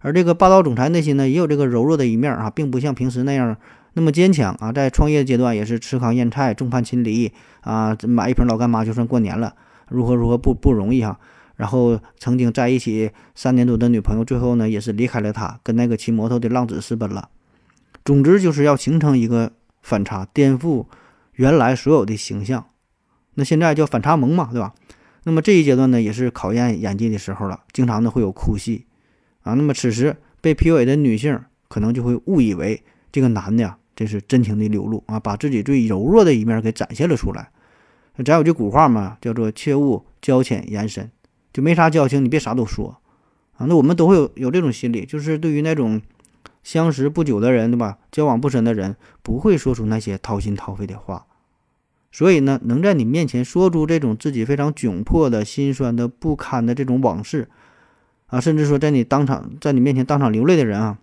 [0.00, 3.56] 而这个霸道总裁内心呢，也有这个柔弱的一面啊，并不像平时那样
[3.94, 4.70] 那么坚强啊。
[4.70, 9.54] 在创业阶段也是吃糠咽菜，众叛亲离啊，买一瓶老干妈就算过年了，
[9.88, 11.18] 如何如何不不容易哈。
[11.56, 17.30] 然后曾经在一起三年多的女朋友，最后呢也是离开了他，跟那个骑摩托的浪子私奔了。
[18.04, 20.84] 总之就是要形成一个反差，颠覆
[21.36, 22.66] 原来所有的形象。
[23.34, 24.74] 那现在叫反差萌嘛，对吧？
[25.24, 28.86] 那么这一阶段呢，也是考验演技的时候了，经常呢会有哭戏。
[29.42, 37.50] 啊，那么此时被 PUA 的女性可能就会误以为这个男的呀，这是真情的流露啊，把自己最柔弱的一面给展现了出来。
[38.24, 41.10] 咱有句古话嘛，叫做“切勿交浅言深”，
[41.52, 42.98] 就没啥交情，你别啥都说
[43.58, 43.66] 啊。
[43.66, 46.00] 那我们都会有有这种心理，就是对于那种
[46.66, 47.98] 相识不久的人，对吧？
[48.10, 51.24] 交往不深的人，不会说出那些掏心掏肺的话。
[52.10, 57.48] 所以呢，能在你面前说出这种自己非常窘迫的心酸的不堪的这种往事。
[58.26, 60.98] 啊，甚至说在你当场在你面前当场流泪的人啊，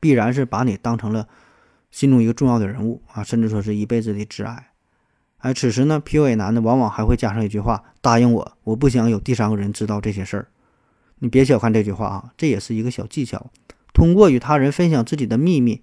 [0.00, 1.28] 必然是把你当成了
[1.92, 4.72] 心中一个重要的人物啊，甚至说是一辈子的挚爱。
[5.38, 10.48] 而，此时呢，PUA 男的往往还会加上一句话：“答应我，我不想有第三个人知道这些事儿。”
[11.20, 13.48] 你别小看这句话啊，这也是一个小技巧。
[13.96, 15.80] 通过与他人分享自己的秘密，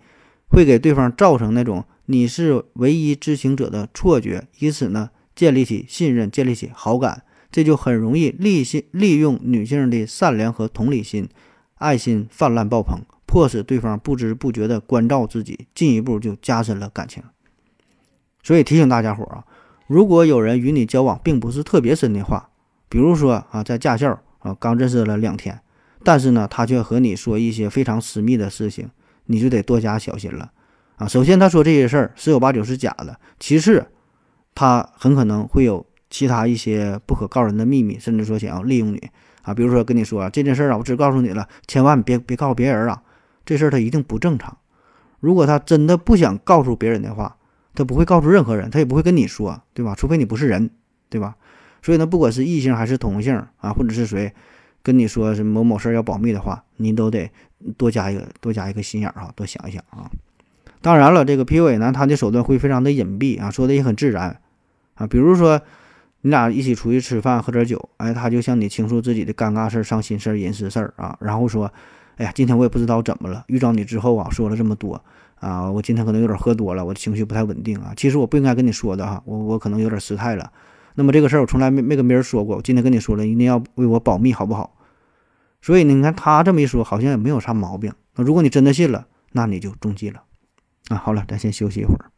[0.47, 7.23] 会给对方造成那种你是唯一知情者的错觉，以此呢建立起信任，建立起好感。
[7.49, 11.28] 这就很容易利心利用女性的善良和同理心，
[11.80, 17.23] 爱心泛滥爆棚，迫使对方不知不觉地关照自己，进一步就加深了感情。
[18.43, 19.43] 所以提醒大家伙啊，
[19.88, 22.52] 如果有人与你交往并不是特别深的话，
[22.88, 25.60] 比如说啊，在驾校啊刚认识了两天，
[26.04, 28.89] 但是呢他却和你说一些非常私密的事情，
[29.26, 30.52] 你就得多加小心了
[30.98, 31.08] 啊。
[31.08, 33.88] 首先他说这些事儿十有八九是假的，其次
[34.54, 35.86] 他很可能会有。
[36.10, 39.02] 其他一些不可告人的秘密，甚至说想要利用你
[39.42, 43.02] 啊，比如说跟你说啊这件事儿啊，我只告诉你了，千万别别告诉别人啊，
[43.44, 44.56] 这事儿他一定不正常。
[45.20, 47.36] 如果他真的不想告诉别人的话，
[47.74, 49.96] 他不会告诉任何人，他也不会跟你说，对吧？
[49.96, 50.70] 除非你不是人，
[51.10, 51.36] 对吧？
[51.82, 54.32] 所以呢，不管是异性还是同性啊，或者是谁
[54.84, 57.32] 跟你说是某某事儿要保密的话，你都得
[57.78, 60.12] 多加一个多加一个心眼儿哈，多想一想啊。
[60.82, 64.39] 当然了，这个 PUA 呢，他的手段会非常的隐蔽啊，说的也很自然
[64.96, 65.62] 啊，比如说。
[66.26, 71.69] 你俩一起出去吃饭喝点酒，哎，他就向你倾诉自己的尴尬事儿、伤心事儿、隐私事儿啊，然后说，
[72.15, 75.04] 哎呀，今天我也不知道怎么了，遇到你之后啊，说了这么多
[75.41, 80.50] 啊，我今天可能有点喝多了，我的情绪不太稳定啊，其实我不应该跟你说的哈，我我可能有点失态了。
[80.95, 84.77] 那么这个事儿我从来没没跟别人说过，我今天跟你说了，一定要为我保密，好不好？
[85.62, 87.93] 所以你看他这么一说，好像也没有啥毛病。
[88.15, 90.23] 那如果你真的信了，那你就中计了
[90.89, 90.97] 啊。
[90.97, 92.12] 好了，咱先休息一会儿。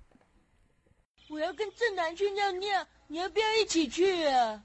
[1.29, 4.63] 我要跟正南去尿尿，你要不要一起去啊？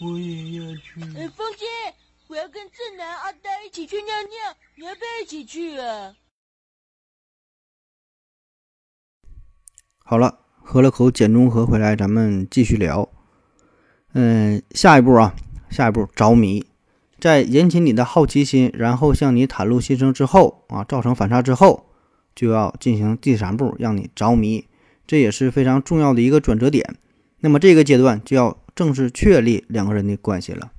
[0.00, 1.00] 我也要去。
[1.18, 1.68] 哎，风心，
[2.28, 6.14] 我要跟正南、阿呆一起去尿尿，你要不要一起去啊？
[9.98, 13.08] 好了，喝了口碱中和回来，咱们继续聊。
[14.14, 15.34] 嗯，下一步啊，
[15.70, 16.64] 下一步着迷，
[17.18, 21.86] 在引起你的好奇心，然后向你袒露心声之后啊，造成反差之后，
[22.34, 24.66] 就要进行第三步，让你着迷，
[25.06, 26.94] 这也是非常重要的一个转折点。
[27.40, 30.70] 那么这个阶段就要正式确立两个人的关系了。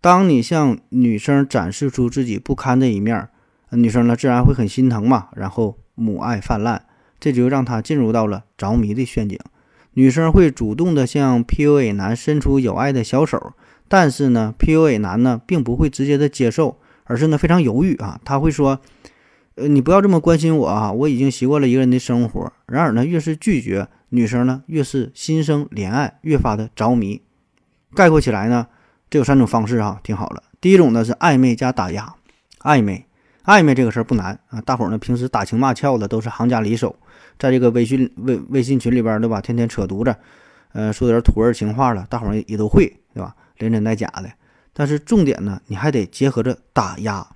[0.00, 3.28] 当你向女生展示出自己不堪的一面，
[3.70, 6.84] 女生呢自然会很心疼嘛，然后母爱泛滥。
[7.18, 9.36] 这就让她进入到了着迷的陷阱。
[9.98, 13.54] 女生会主动的向 PUA 男伸出有爱的小手，
[13.88, 18.20] 但是呢，PUA 男呢并不会直接的接受，而是呢非常犹豫啊。
[18.22, 18.78] 他会说
[19.56, 27.22] ：“呃，你不要这么关心我啊，我已经习惯了一个人的生活。”然而呢，越是拒绝，女生呢越是心生怜爱，越发的着迷。
[27.94, 28.66] 概括起来呢，
[29.08, 30.42] 这有三种方式啊，听好了。
[30.60, 32.14] 第一种呢是暧昧加打压，
[32.60, 33.06] 暧昧，
[33.46, 36.94] 暧昧这个事儿不难啊，大伙儿呢平时打情骂俏的都是行家里手。
[37.38, 39.40] 在这个微信微微信群里边，对吧？
[39.40, 40.14] 天天扯犊子，
[40.72, 43.34] 呃，说点土味情话了，大伙儿也都会，对吧？
[43.58, 44.30] 连真带假的。
[44.72, 47.26] 但是重点呢，你还得结合着打压，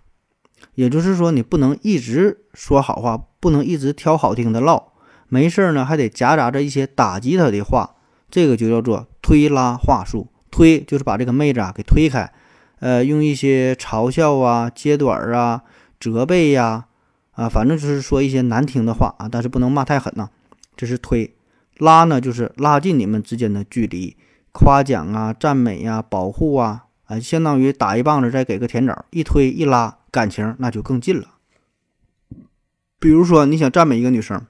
[0.75, 4.93] 也就是说，你不能一直说好话，不能一直挑好听的唠，
[5.29, 7.97] 没事儿呢，还得夹杂着一些打击他的话，
[8.31, 10.29] 这个就叫做推拉话术。
[10.51, 12.31] 推就是把这个妹子啊给推开，
[12.81, 15.63] 呃，用一些嘲笑啊、揭短啊、
[16.01, 16.87] 责备呀。
[17.33, 20.29] 啊反正就是说一些难听的话啊，但是不能骂太狠呐。
[20.77, 21.35] 这是推
[21.79, 24.17] 拉呢，就是拉近你们之间的距离，
[24.53, 31.35] 夸奖啊、赞美呀、保护啊，啊，相当于打一棒子再给个甜枣，一推一拉，感情那就更近了。
[32.99, 34.47] 比如说你想赞美一个女生，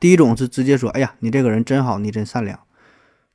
[0.00, 2.58] 第一种是直接说：“哎呀，你这个人真好，你真善良。”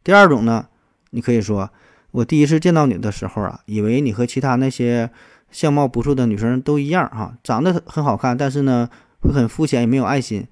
[0.04, 0.68] 第二种呢，
[1.12, 1.70] 你可以说
[2.12, 5.10] ：“我第一次见到你的时候啊，以为你和其他那些……”
[5.52, 8.90] 相貌不错的女生都一样哈，长得很好看，但是呢
[9.22, 10.48] 会很肤浅，也没有爱心。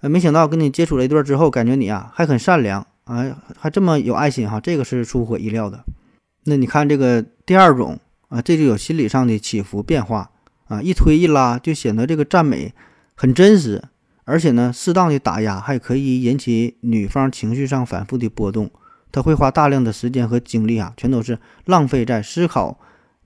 [0.00, 3.24] 呃，没想到跟你接触了一段之后，感觉你啊还很善良啊，
[3.58, 5.84] 还这么有爱心哈，这个是出乎意料的。
[6.44, 10.30] 那你看这个第二种啊，这就有心理上的起伏变化
[10.68, 12.72] 啊，一推一拉就显得这个赞美
[13.14, 13.82] 很真实，
[14.24, 18.70] 而且呢适当的打压还可以引起女方情绪上反复的波动，
[19.12, 22.80] 他会花大量的时间和精力啊，全都是浪费在思考。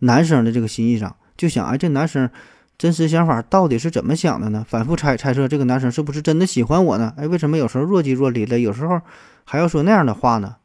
[0.04, 2.30] 男生的这个心意上，就想哎，这男生
[2.76, 4.64] 真实想法到底是怎么想的呢？
[4.68, 7.12] 反复猜猜测这个男生是不是真的喜欢我呢？
[7.16, 9.00] 哎，为什么有时候若即若离的，有时候
[9.44, 10.56] 还要说那样的话呢？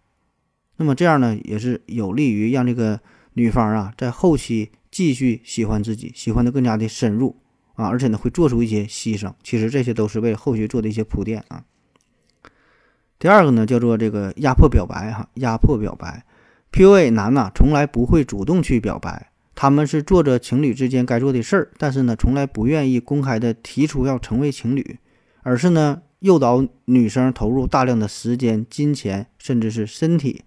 [0.78, 2.99] 那么这样呢，也是有利于让这个
[3.34, 7.38] 女方啊，在后期继续喜欢自己，喜欢的更加的深入
[7.75, 9.34] 啊，而且呢，会做出一些牺牲。
[9.43, 11.63] 其实这些都是为后续做的一些铺垫啊。
[13.19, 16.25] 第二个呢，叫做这个压迫表白哈，压迫表白。
[16.71, 19.28] PUA 男呢，从来不会主动去表白，
[19.61, 24.97] 他们是做着情侣之间该做的事儿，但是呢，从来不愿意公开的提出要成为情侣，
[25.43, 30.45] 而是呢，诱导女生投入大量的时间、金钱，甚至是身体，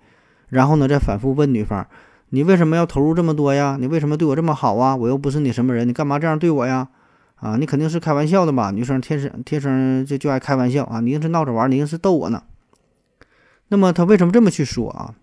[0.48, 1.86] 然后呢，再反复问女方
[2.32, 3.76] ：“你为什么要投入这么多呀？
[3.78, 4.96] 你为什么对我这么好啊？
[4.96, 6.88] 我又不是你什么人，你干嘛这样对我呀？
[7.34, 8.70] 啊，你肯定是开玩笑的吧？
[8.70, 12.44] 女生天生天生就就爱开玩笑啊，你硬是闹着玩，你硬是逗我呢。
[13.68, 15.14] 那么他为什么这么去说啊？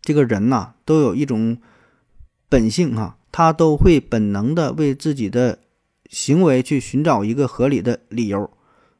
[0.00, 1.58] 这个人呐，都有一种
[2.48, 5.58] 本性哈，他都会本能的为自己的
[6.08, 8.50] 行为去寻找一个合理的理由。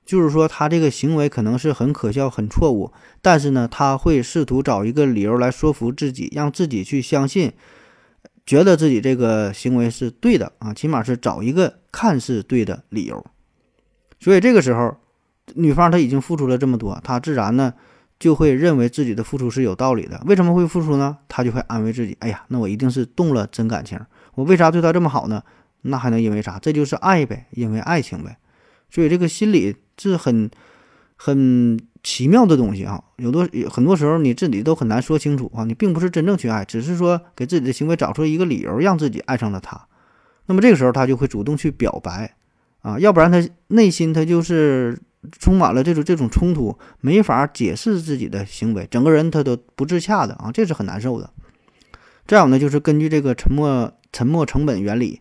[0.04, 7.52] 就是说，他这个行为可能是很可笑、很错误，但是呢，他会试图找一个理由来说服自己，让自己去相信，
[8.46, 13.24] 觉得自己这个行为是对的啊，起码是找一个看似对的理由。
[14.20, 14.96] 所以这个时候，
[15.54, 17.74] 女方她已经付出了这么多，她自然呢。
[18.18, 20.22] 就会认为自己的付出是有道理的。
[20.26, 21.18] 为什么会付出呢？
[21.28, 24.00] 他就会安慰自己：哎呀，那我一定是动了真感情。
[24.34, 25.42] 我为啥对他这么好呢？
[25.82, 26.58] 那还能因为啥？
[26.58, 28.38] 这就是爱呗，因为爱情呗。
[28.90, 30.50] 所以这个心理是很
[31.16, 33.02] 很奇妙的东西啊。
[33.16, 35.64] 有多很多时候你自己都很难说清楚啊。
[35.64, 39.86] 你并不是真正去爱，只是说给自己的行为找出一个理由，让自己爱上了他。
[40.46, 42.34] 那么这个时候他就会主动去表白
[42.80, 44.98] 啊，要不然他内心他就是。
[45.30, 51.30] 充满了这种这种冲突，没法解释自己的行为，整个人他都不自洽的啊，这是很难受的。
[52.26, 55.20] 再有呢，就是根据这个沉默沉默成本原理，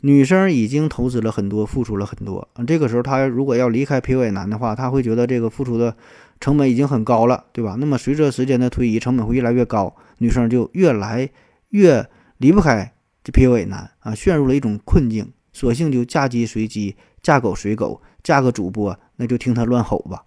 [0.00, 5.96] 女生已经投资了很多，付出了很多，这个时候她如果要离开 PUA 男的话，她会觉得这个付出的
[6.40, 7.76] 成本已经很高了，对吧？
[7.78, 11.28] 那么随着时间的推移，成本会越来越高，女生就越来
[11.70, 12.92] 越离不开
[13.24, 18.98] 这 PUA 男啊，陷入了一种困境，索性就嫁鸡随鸡，嫁狗随狗，嫁个主播。
[19.18, 20.24] 那就听他乱吼吧。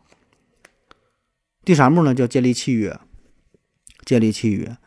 [1.66, 2.98] 第三步呢叫建立契约，
[4.06, 4.78] 建立契约。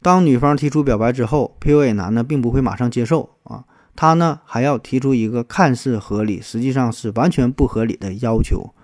[0.00, 8.74] 当女方提出表白之后，PUA 男呢并不会马上接受啊，他呢还要提出一个看似合理，实际上是完全不合理的要求，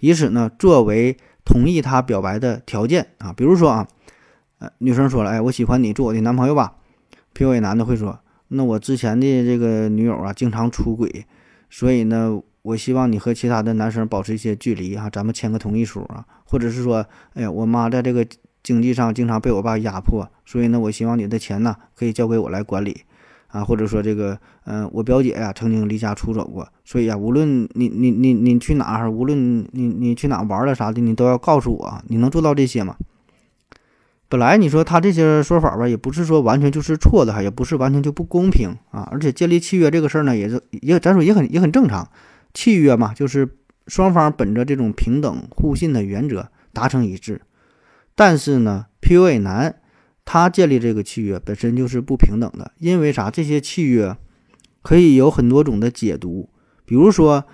[0.00, 3.32] 以此呢作为同意他表白的条件啊。
[3.32, 3.88] 比如说啊，
[4.58, 6.76] 呃，女生说了，哎，我喜欢你，做我的男朋友吧。
[7.34, 11.26] PUA 男的会说，那我之前的这个女友啊经常出轨，
[11.68, 18.26] 所以呢，我希望你和其他的男生保持一些距离啊，咱们签个同意书啊，或者是说，哎呀，我妈在这个。
[18.64, 22.96] 经济上经常被我爸压迫，所以呢，我希望你的钱呢可以交给我来管理，
[23.48, 32.94] 啊，或者说这个，嗯，我表姐呀曾经离家出走过，所以啊，无论你你你你去哪儿，无论你你去哪儿玩了啥的，你都要告诉我，你能做到这些吗？
[34.28, 42.08] 本来你说他这些说法吧，也不是说完全就是错的哈，也不是完全就不公平啊，而且建立契约这个事儿呢，也是也咱说也很也很正常，
[42.54, 43.48] 契约嘛，就是
[43.86, 47.40] 双方本着这种平等互信的原则达成一致。
[48.14, 49.80] 但是呢，PUA 男
[50.24, 53.30] 他建立这个契约本身就是不平等的，因为啥？
[53.30, 54.16] 这些契约
[54.82, 56.50] 可以有很多种的解读，
[56.84, 57.44] 比如说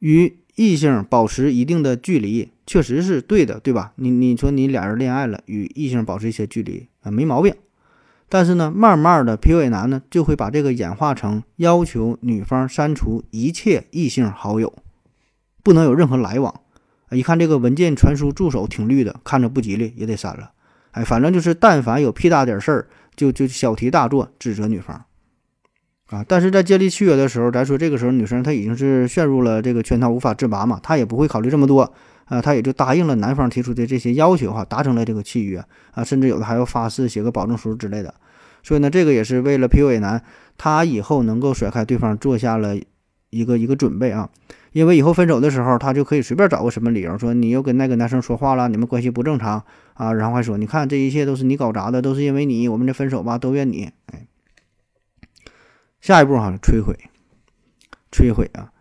[0.00, 3.92] 与异性保持一定的距离，确实是对的，对吧？
[3.96, 7.54] 你你说你俩人恋爱了，与异性保持一些距离啊，没毛病。
[8.32, 14.72] 但是呢，慢慢的 PUA 男呢就会把这个演化成要求女方删除一切异性好友，
[15.62, 16.62] 不能有任何来往。
[17.10, 20.52] 一看这个文件传输助手挺绿的，看着不吉利，也得删了。
[20.92, 25.04] 哎，反正就是但凡有屁大点事儿，就就小题大做，指责女方
[26.06, 26.24] 啊。
[26.26, 31.92] 但是在建立契约的时候，咱说这个时候女生她已经是陷入了这个圈套，无法自拔嘛，她也不会考虑这么多
[32.24, 38.14] 啊，她也就答应了男方提出的这些要求哈，达成了这个契约啊，甚至有的还要发誓写个保证书之类的。
[38.62, 40.22] 所以呢，这个也是为了 PUA 男
[40.56, 42.76] 他以后能够甩开对方做下了
[43.30, 44.30] 一个一个准备啊。
[44.72, 53.90] 因为以后分手的时候，他就可以随便找个什么理由说你又跟那个男生说话了，你们关系不正常啊，然后还说你看这一切都是你搞砸的，都是因为你，我们这分手吧都怨你。
[54.06, 54.26] 哎，
[56.00, 56.96] 下一步哈，摧毁，
[58.10, 58.72] 摧毁啊，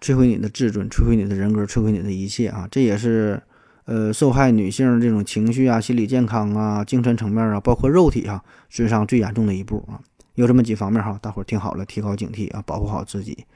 [0.00, 3.42] 摧毁你的自尊，摧毁你的人格，摧毁你的一切啊，这也是
[3.86, 9.98] 呃受害女性这种情绪啊、心理健康啊、精神层面啊，包括肉体啊损伤最严重的一步啊。
[10.34, 13.46] 有这么几方面哈，大伙儿听好了，提高警惕啊，保护好自己。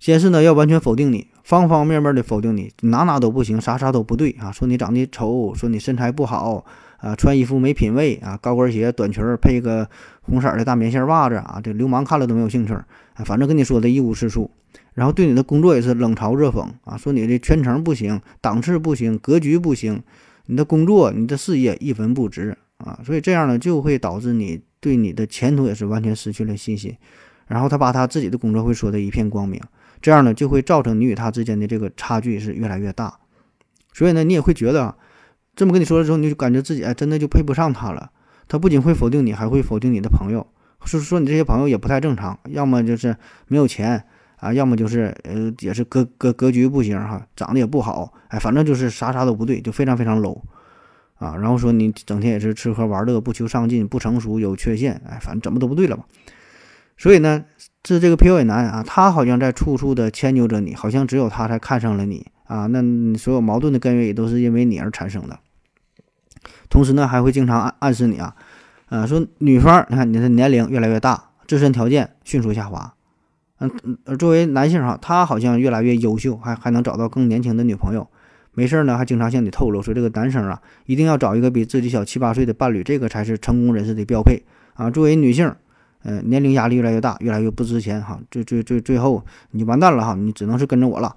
[0.00, 4.50] 先是呢，要完全否定你，方方面面的否定你，哪哪都不行，啥啥都不对啊！
[4.50, 6.64] 说你长得丑，说你身材不好
[6.96, 9.88] 啊，穿衣服没品位啊，高跟鞋、短裙配个
[10.22, 12.84] 红色的大棉线袜子啊，这流氓看了都没有兴趣啊，
[13.24, 14.50] 反正跟你说的一无是处。
[14.94, 20.02] 然后对你的工作也是冷嘲热讽啊，说你的圈层不行，档次不行，格局不行，
[20.46, 23.00] 你的工作、你的事业一文不值啊！
[23.04, 26.96] 所以这样呢，就会导致你对你的前途也是完全失去了信心。
[27.46, 29.60] 然后他把他自己的工作会说的一片光明。
[30.00, 33.14] 这样呢，就会造成你与他之间的这个差距是越来越大，
[33.92, 34.92] 所以呢，你也会觉得
[35.54, 38.10] 这么跟你说了之后，你就感觉自己哎，真的就配不上他了。
[38.48, 40.44] 他不仅会否定你，还会否定你的朋友，
[40.84, 44.04] 说说你这些朋友也不太正常，要么就是没有钱
[44.42, 50.40] 啊，要么就是呃，也是格格格局不行哈，长得也不好，哎，反正就是啥啥都不对，就非常非常 low
[51.14, 51.36] 啊。
[51.36, 56.04] 然后说你整天也是吃喝玩乐，不求上进，不成熟，有缺陷，哎，反正怎么都不对了吧。
[56.98, 57.44] 所以呢。
[57.84, 62.68] 是这个 PUA 男啊，他好像在处处的迁就着你，好像只有他才看上了你啊。
[62.68, 62.80] 那
[63.18, 65.36] 所有矛盾的根源也都是因为你而产生的。
[66.70, 68.36] 同时呢，还会经常暗暗示你啊，
[68.88, 72.94] 呃，说女方，你看你的年龄越来越大，自身条件迅速下滑。
[73.84, 78.06] 嗯，作为男性哈，他好像越来越优秀，还还能找到更年轻的女朋友。
[78.54, 84.42] 没事呢，还经常向你透露说，这个男生啊，一定要找一个比自己小七八岁的伴侣，这个才是成功人士的标配
[84.74, 84.90] 啊。
[84.90, 85.54] 作为女性。
[86.04, 91.14] 嗯，年龄压力越来越大，越来越不值钱哈，最最最最后你完蛋了哈，你只能是跟着我了。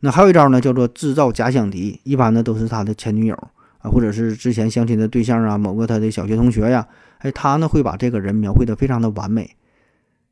[0.00, 3.34] 那还有一招呢，叫做制造假想敌，一般呢都是他的前女友
[3.78, 6.84] 啊，或者是之前相亲的对象啊，某个他的小学同学呀，
[7.18, 9.48] 哎，他呢会把这个人描绘的非常的完美，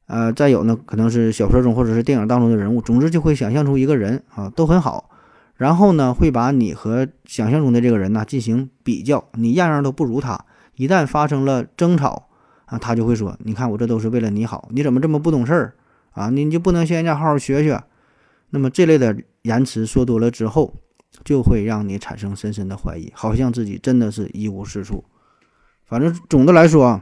[0.09, 5.09] 呃，再有呢可能是小说中或者是电影当中的人物，总之就会想象出一个人啊，都很好，
[5.55, 10.45] 然后呢会把你和想象中的这个人呢进行比较，你样样都不如他，
[10.75, 12.25] 一旦发生了争吵。
[12.71, 15.75] 啊，他就会说：“你看我这都是为了你好，你怎么这么不懂事儿
[16.11, 16.29] 啊？
[16.29, 17.83] 你就不能向人家好好学学？”
[18.51, 20.75] 那么这类的言辞说多了之后，
[21.25, 25.03] 就会让你产生深深的怀疑，好像自己真的是一无是处。
[25.87, 27.01] 反正总的来说，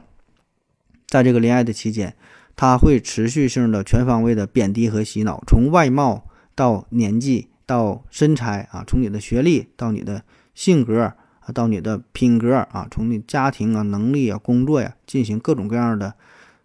[1.05, 2.15] 在这个恋爱的期间，
[2.57, 11.15] 他会持续性的、全方位的贬低和洗脑，从外貌到年纪到身材啊，从你的学历到你的性格啊。
[11.53, 16.13] 到你的品格啊，从你家庭啊、能力啊、工作呀，进行各种各样的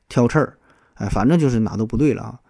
[0.08, 0.58] 挑刺儿，
[0.94, 2.40] 哎，反正就是哪都不对了啊。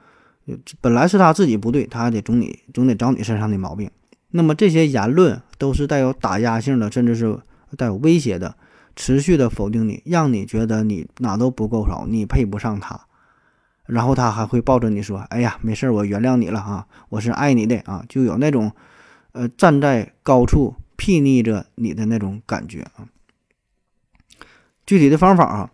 [0.81, 3.91] 本来是他自己不对，他还得总你总得找你身上的毛病。
[4.31, 7.39] 那么这些言论都是带有打压性的，甚至是
[7.77, 8.57] 带有威胁的，
[8.97, 12.99] 持续的否定你，让你觉得你哪都不够好，你配不上他。
[13.87, 18.71] 然后他还会抱着你说：“哎呀，没事儿，我原谅你了啊，我是爱你的啊。”就有那种，
[19.33, 23.09] 呃，站在高处睥睨着你的那种感觉啊。
[24.87, 25.71] 具体的方法啊，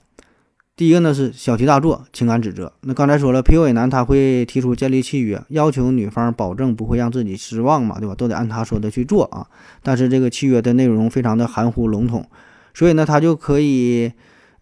[0.74, 2.72] 第一个呢是小题大做，情感指责。
[2.80, 8.14] 那刚才说了，PUA 男他会提出建立契约，要求女方保证不会让自己失望嘛，对吧？
[8.14, 9.46] 都得按他说的去做啊。
[9.82, 12.26] 但是这个契约的内容非常的含糊笼统，
[12.72, 14.10] 所以呢，他就可以，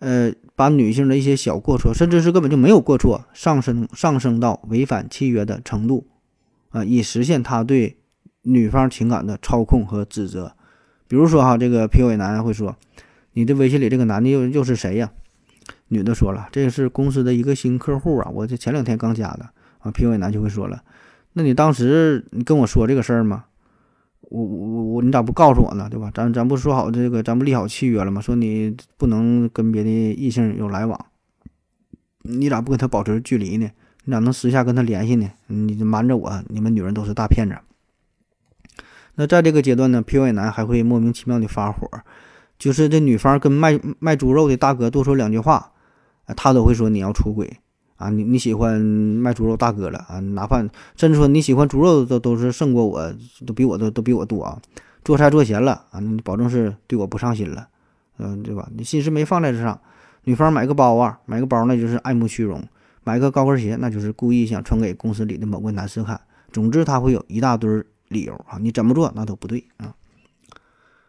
[0.01, 0.33] 呃。
[0.57, 6.09] 把女性的一些小过错，甚至是根本就没有过错，上升上升到违反契约的程度，
[6.71, 7.99] 啊，以实现他对
[8.43, 10.55] 女方情感的操控和指责。
[11.07, 12.75] 比如说哈，这个 PUA 男会说
[13.35, 15.13] ：“你的微信里这个男的又又是谁呀？”
[15.89, 19.49] 女的说了：“这个是公司的一个新客户啊，我这前两天刚加的。”
[19.79, 20.83] 啊，PUA 男就会说了
[21.35, 23.45] ：“那你当时你跟我说这个事儿吗？”
[24.29, 25.89] 我我我你咋不告诉我呢？
[25.89, 26.11] 对吧？
[26.13, 28.21] 咱咱不说好这个，咱不立好契约了吗？
[28.21, 31.07] 说你不能跟别的异性有来往，
[32.23, 33.71] 你咋不跟他保持距离呢？
[34.05, 35.31] 你咋能私下跟他联系呢？
[35.47, 37.57] 你瞒着我，你们女人都是大骗子。
[39.15, 41.89] 那在这个阶段呢，PUA 男还会莫名其妙的发火，
[42.59, 45.73] 就是这女方跟卖卖猪肉的大哥多说两句话，
[46.37, 47.59] 他都会说你要出轨。
[47.97, 50.21] 啊，你你喜欢卖猪肉大哥了啊？
[50.21, 50.59] 哪怕
[50.97, 53.15] 甚至说你喜欢猪肉都都是胜过我，
[53.47, 54.61] 都比我都都比我多啊！
[55.03, 57.69] 做菜做咸了啊，你保证是对我不上心了，
[58.19, 58.69] 嗯，对吧？
[58.77, 59.81] 你心思没放在这上。
[60.25, 62.63] 女方买个包啊，买个包那就是爱慕虚荣，
[63.03, 66.21] 买个高跟鞋那就是故意想穿给公司里的某个男士看。
[66.53, 69.95] 总之他会有一大堆理由啊，你怎么做那都不对啊。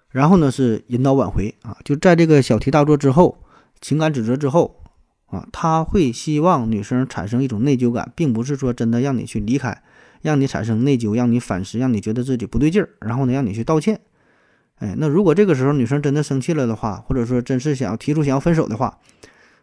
[0.09, 3.39] 然后呢是引导挽回啊，就在这个小题大做之后，
[3.81, 4.73] 情感指责之后。
[5.27, 9.83] 啊，他会希望女生产生一种内疚感，并不是说真的让你去离开，
[10.21, 13.99] 让你产生内疚，让你反思，让你觉得自己不对劲儿，然后呢，让你去道歉。
[14.79, 18.99] 哎，那如果这个时候女生真的生气了的话，或者说真是想要提出想要分手的话，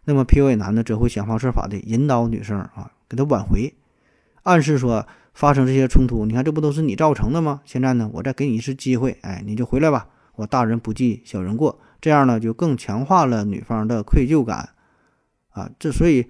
[0.05, 3.73] 那么 PUA 男呢则会想方设法的引导女生啊，给她挽回，
[4.43, 7.63] 暗示说发生这些冲突，你看这不都是你造成的吗？
[7.65, 14.69] 现在呢，我再给你一次机会，哎，你就回来吧，我大人不计小人过，这样呢就更强化了女方的愧疚感。
[15.55, 16.27] 啊，这所以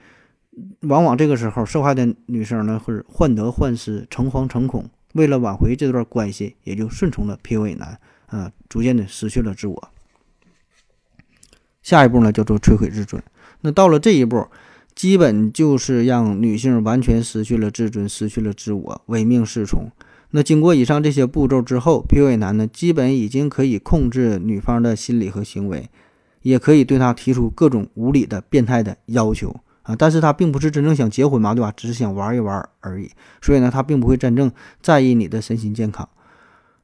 [0.82, 9.90] 往往这个时候，受害的女生呢，会患得患失、诚惶诚恐，为了挽回这段关系，也就顺从了 PUA 男，啊，逐渐的失去了自我。
[11.82, 13.22] 下一步呢，叫做摧毁自尊。
[13.62, 14.46] 那到了这一步，
[14.94, 19.90] 基本就是让女性完全失去了自尊，失去了自我，唯命是从。
[20.30, 25.88] 那经过以上这些步骤之后，PUA 男呢，基本已经可以控制女方的心理和行为。
[26.44, 29.48] 也可以对他提出各种无理的、变态的要求
[29.82, 31.72] 啊，但是他并不是真正想结婚嘛，对吧？
[31.74, 33.10] 只是想玩一玩而已。
[33.40, 36.06] 所以呢，他并不会真正在意你的身心健康。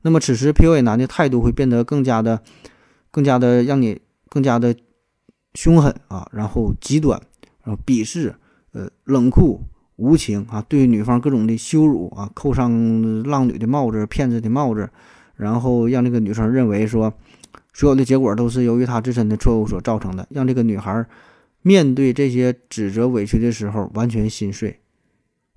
[0.01, 2.41] 那么此时 PUA 男的态度会变得更加的、
[3.11, 4.01] 更加的让你
[4.31, 4.75] 更加的
[5.53, 7.21] 凶狠啊，然后极端，
[7.63, 8.35] 然后鄙视、
[8.73, 9.61] 呃冷酷
[9.97, 14.89] 无情啊，对女方各种的羞辱啊，扣上浪女的帽子、骗子的帽子，
[15.37, 17.13] 然后让这个女生认为说。
[17.73, 21.07] 所有的结果都是由于他自身的错误所造成的，让这个女孩
[21.63, 24.81] 面对这些指责委屈的时候完全心碎。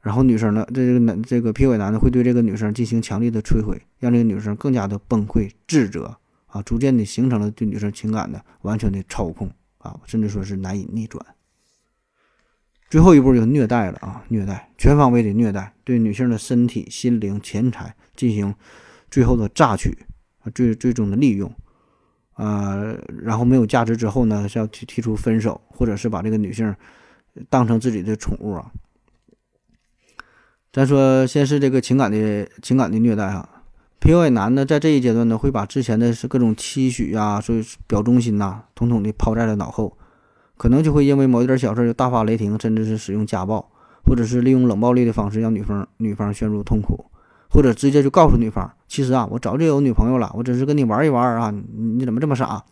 [0.02, 11.26] 然后女生呢，这个男这个 P 尾男呢会对这个女生进行强力的摧毁，让这个女生更加的崩溃自责啊，逐渐的形成了对女生情感的完全的操控啊，甚至说是难以逆转。
[12.90, 18.54] 最后一步就虐待了啊，虐待全方位的虐待，对女性的身体、心灵、钱财进行
[19.10, 19.98] 最后的榨取
[20.42, 21.50] 啊，最最终的利用。
[22.36, 26.76] 呃，然后没有价值之后呢，是要提提出分手，或者是把这个女性
[27.50, 28.72] 当成自己的宠物啊。
[30.72, 33.48] 咱说，先是这个情感的情感的虐待啊
[34.02, 39.96] ，PUA 男呢，在这一阶段呢，会把之前的是各种期许呀，所以表忠心呐，统统的抛在了脑后，
[40.58, 43.72] 可能就会因为某一点小事就大发雷霆，甚至是使用家暴，
[44.04, 47.06] 或者是利用冷暴力的方式让女方女方陷入痛苦。
[47.54, 52.66] 或者直接就告诉女方，其实啊，我早就有女朋友了，我只是跟你玩一玩啊，你怎么这么傻？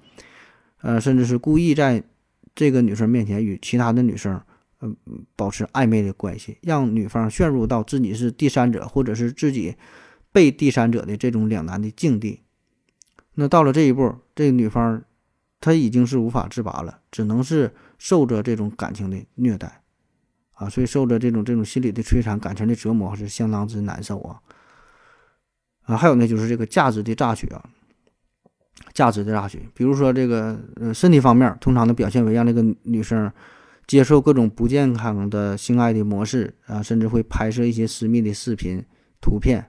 [0.81, 2.03] 呃，甚至是故意在
[2.55, 4.41] 这个女生面前与其他的女生，
[4.81, 4.95] 嗯，
[5.35, 9.75] 保持暧昧的关系，让女方陷入到自己是第三者，或者是自己
[10.31, 12.41] 被第三者的这种两难的境地。
[13.35, 15.03] 那到了这一步，这个女方
[15.59, 19.83] 她已经是无法自拔了，只能是受着这种感情的虐待
[20.53, 24.41] 啊，所以受着这种这种心理的摧残、感情的折磨，是相当之难受啊。
[25.83, 27.63] 啊，还有呢，就是这个价值的榨取啊，
[28.93, 29.67] 价值的榨取。
[29.73, 33.31] 比如说这个呃身体方面，通常的表现为让这个女生
[33.87, 38.83] 接受各种不健康的性爱的模式啊，甚至会拍摄一些私密的视频、
[39.19, 39.65] 图片，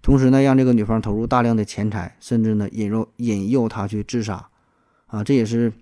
[0.00, 4.48] 同时呢，让这个女方投入大量的钱财，甚至呢引诱引诱她去自杀，
[5.06, 5.72] 啊，这也是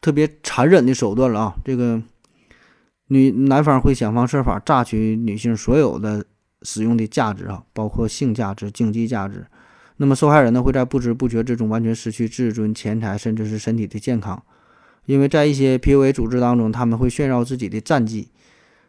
[0.00, 1.54] 特别残忍的手段了啊！
[1.64, 2.00] 这个
[3.08, 6.24] 女男方会想方设法榨取女性所有的
[6.62, 9.46] 使用的价值啊，包括性价值、经济价值。
[9.96, 14.42] 那么受害人呢，会在不知不觉之中完全失去自尊、钱财，甚至是身体的健康。
[15.06, 18.28] 因为在一些 PUA 组织当中，他们会炫耀自己的战绩，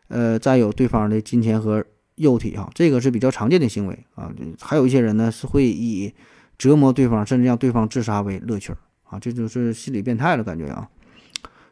[0.08, 1.84] 呃，占有对方的金钱和
[2.16, 4.32] 肉体啊，这个是比较常见的行为啊。
[4.62, 6.14] 还有一些人呢，是会以
[6.58, 10.88] 折磨对方，甚至让对方自杀为乐趣啊，这就是心理变态了感觉啊。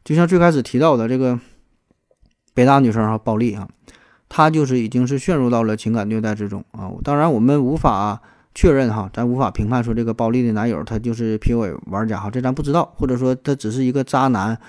[0.04, 1.40] 就像最开始提到的这个
[2.54, 3.70] 北大女生啊，暴力啊，
[4.30, 6.90] 他就是已经是陷入到了情感虐待之中啊。
[7.04, 8.22] 当然，我们无法。
[8.56, 14.60] 确认哈，咱无法评判说这个暴力的男友他就是 PUA 玩家哈，这咱不知道，或者说他只是一个渣男，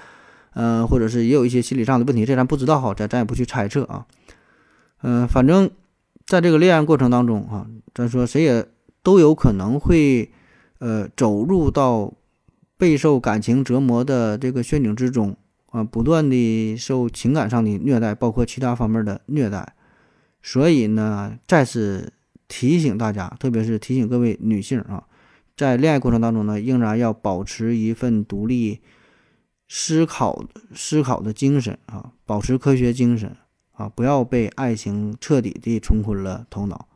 [0.52, 4.06] 呃，或者是也有一些心理上的问题，这咱不知道哈，咱咱也不去猜测啊，
[5.02, 5.68] 嗯，反正
[6.26, 8.64] 在这个恋爱过程当中啊，咱说谁也
[9.02, 10.30] 都有可能会
[10.78, 12.12] 呃走入到
[12.76, 15.34] 备受感情折磨的这个陷阱之中
[15.70, 19.74] 啊，不断的受情感上的虐待，包括其他方面的虐待，
[20.42, 22.12] 所以呢，再次。
[22.52, 25.06] 提醒大家，特别是提醒各位女性啊，
[25.56, 28.80] 在恋爱过程当中呢，仍然要保持一份独立
[29.68, 30.44] 思考、
[30.74, 33.36] 思考的精神啊，保持科学精神
[33.70, 36.88] 啊，不要被爱情彻底的冲昏了头脑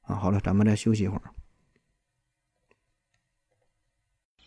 [0.00, 0.16] 啊。
[0.16, 1.22] 好了，咱们再休息一会儿。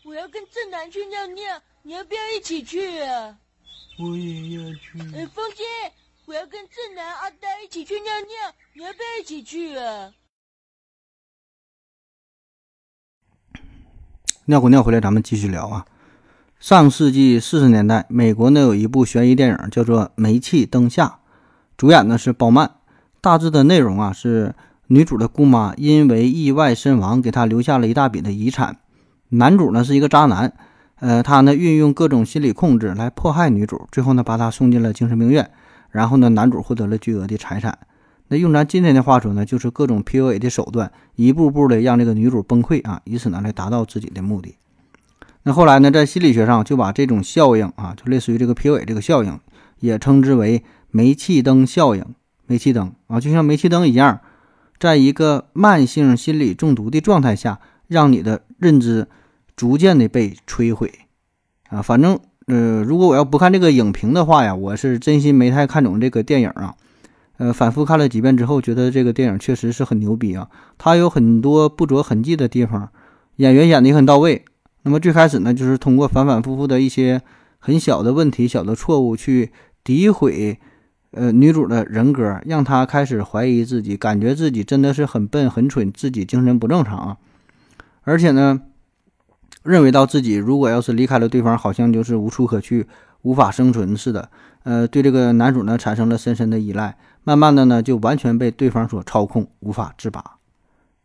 [0.02, 3.38] 我要跟正南去尿尿，你要不要一起去啊？
[3.98, 4.98] 我也要去。
[5.14, 5.62] 哎，风姐，
[6.24, 10.12] 我要跟正南、阿呆一起去尿尿，你要不要一起去啊？
[14.46, 15.86] 尿过尿回来，咱们继续聊啊。
[16.58, 21.06] 上世纪四十年代，美国呢有一部悬疑电影叫做《煤气灯下》，
[21.76, 22.76] 主演呢是鲍曼。
[23.20, 24.54] 大致的内容啊是
[24.88, 28.80] 女主的姑妈因为意外身亡，给她留下了一大笔的遗产。
[29.28, 30.56] 男主呢是一个渣男，
[31.02, 35.50] 呃，他呢运用各种心理控制来迫害女主，最后呢把她送进了精神病院。
[35.90, 37.76] 然后呢，男主获得了巨额的财产。
[38.28, 44.54] 那用咱今天的话说呢，就是各种 PUA 的手段，一步步的让这个女主崩溃啊，以此呢来达到自己的目的。
[45.42, 49.40] 那后来呢，在心理学上就把这种效应啊，就类似于这个 PUA 这个效应，
[49.80, 52.06] 也称之为煤气灯效应。
[52.46, 54.20] 煤气灯啊，就像煤气灯一样，
[54.78, 59.08] 在一个慢性心理中毒的状态下，让你的认知
[59.56, 60.92] 逐渐的被摧毁
[61.68, 61.82] 啊。
[61.82, 66.74] 反正呃，如果我要不看这个影评的话呀，我是真心没太看懂这个电影啊。
[67.38, 70.48] 呃，反复看了几遍之后，觉得这个电影确实是很牛逼啊！
[70.78, 72.90] 它有很多不着痕迹的地方，
[73.36, 74.44] 演员演的也很到位。
[74.82, 77.22] 那么最开始呢，就是通过反反复复的一些
[77.58, 79.50] 很小的问题、小的错误去
[79.84, 80.58] 诋毁
[81.12, 87.16] 呃女主的人格，让她开始怀疑自己，感觉自己真的是很笨、很蠢，自己精神不正常啊！
[88.02, 88.60] 而且呢，
[89.64, 92.86] 认为到自己如果要是离开了对方，好像就是无处可去、
[93.22, 94.28] 无法生存似的。
[94.64, 96.96] 呃，对这个男主呢产生了深深的依赖。
[97.24, 100.38] 慢慢的呢，就完全被对方所操控，无法自拔。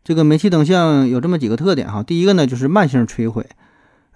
[0.02, 2.02] 这个煤气灯像有这么几个特点哈。
[2.02, 3.46] 第一个呢，就是慢性摧毁，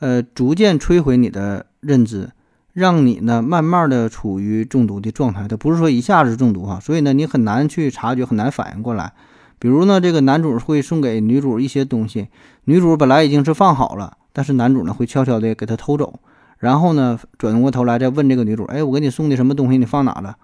[0.01, 2.31] 呃，逐渐摧毁你的认知，
[2.73, 5.47] 让你呢慢慢的处于中毒的状态。
[5.47, 9.13] 它不是说一下子中毒哈，所以呢，你很难去察觉，很难反应过来。
[9.61, 12.27] 比如呢，这个男主会送给女主一些东西，
[12.65, 16.21] 女主本来已经是放好了，但是男主呢会悄悄的给她偷走，
[16.59, 20.37] 然后呢转过头来再问这个女主，哎，我给你送的什么东西你放哪了？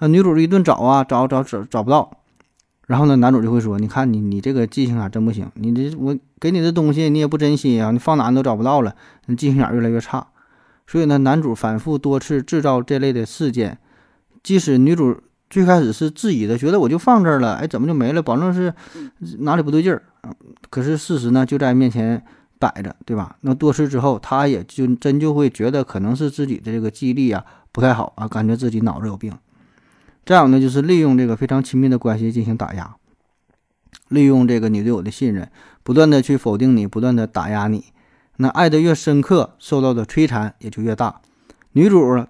[0.00, 2.10] 那女主一顿找啊，找找找找不到，
[2.86, 5.48] 然后呢，男主就会说：“你看你你这个记性啊，真不行！
[5.54, 8.94] 你这我给你的东西你也不珍惜啊，你放哪你都找不到了，
[9.26, 10.26] 你记性眼越来越差。”
[10.86, 13.78] 所以呢，男主反复多次制造这类的事件，
[14.42, 15.16] 即使女主
[15.48, 18.20] 最开始是质疑的，觉得我就放这儿了，哎，怎么就没了？
[18.20, 18.74] 保证是
[19.38, 20.02] 哪里不对劲儿？
[20.68, 22.22] 可是事实呢就在面前
[22.62, 23.34] 摆着，对吧？
[23.40, 29.32] 那多次之后，他也就真就会觉得可能是自己的这个记忆力啊不太好啊，感觉自己脑子有病。
[30.24, 32.94] 再有呢，就是利用这个非常亲密的关系进行打压，
[34.08, 35.50] 利用这个你对我的信任，
[35.82, 37.86] 不断的去否定你，不断的打压你。
[38.36, 41.20] 那爱的越深刻，受到的摧残也就越大。
[41.72, 42.24] 女主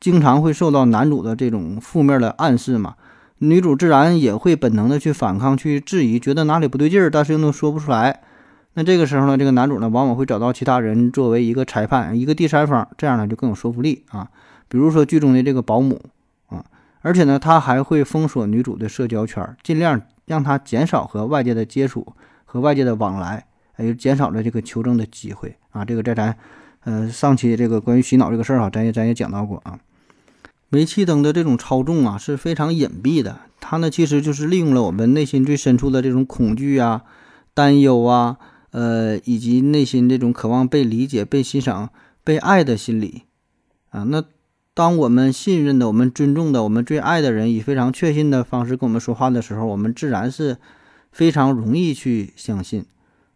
[0.00, 2.96] 经常会受到男主的这种负面的暗示嘛，
[3.38, 8.22] 女主自然也会本能的去反抗、去质疑，觉得哪里不对劲儿，但是又能说不出来。
[8.78, 14.28] 那这个时候呢，这个男主呢，往往会找到其他人作为一个裁判、一个第三方，这样呢就更有说服力啊。
[14.68, 15.98] 比如说剧中的这个保姆
[16.48, 16.62] 啊。
[17.00, 22.06] 而且呢，他还会封锁女主的社交圈，尽量让她减少和外界的接触
[22.44, 25.84] 和外界的往来，还有减少了这个求证的机会啊。
[25.84, 26.36] 这个在咱
[26.84, 29.78] 呃上期这个关于洗脑这个事儿哈，咱也咱也讲到过啊。
[30.68, 37.02] 煤气灯的这种操纵啊是非常隐蔽的，它呢其实就是利用了我们内心最深处的这种恐惧啊、
[37.54, 38.36] 担忧啊，
[38.76, 41.88] 呃，以及内心这种渴望被理解、被欣赏、
[42.22, 43.22] 被爱的心理
[43.88, 44.02] 啊。
[44.02, 44.22] 那
[44.74, 50.58] 当我们信任的、我们尊重的、我们最爱的人以非常确信的方式跟我们说话的时候，我们自然是
[51.10, 52.84] 非常容易去相信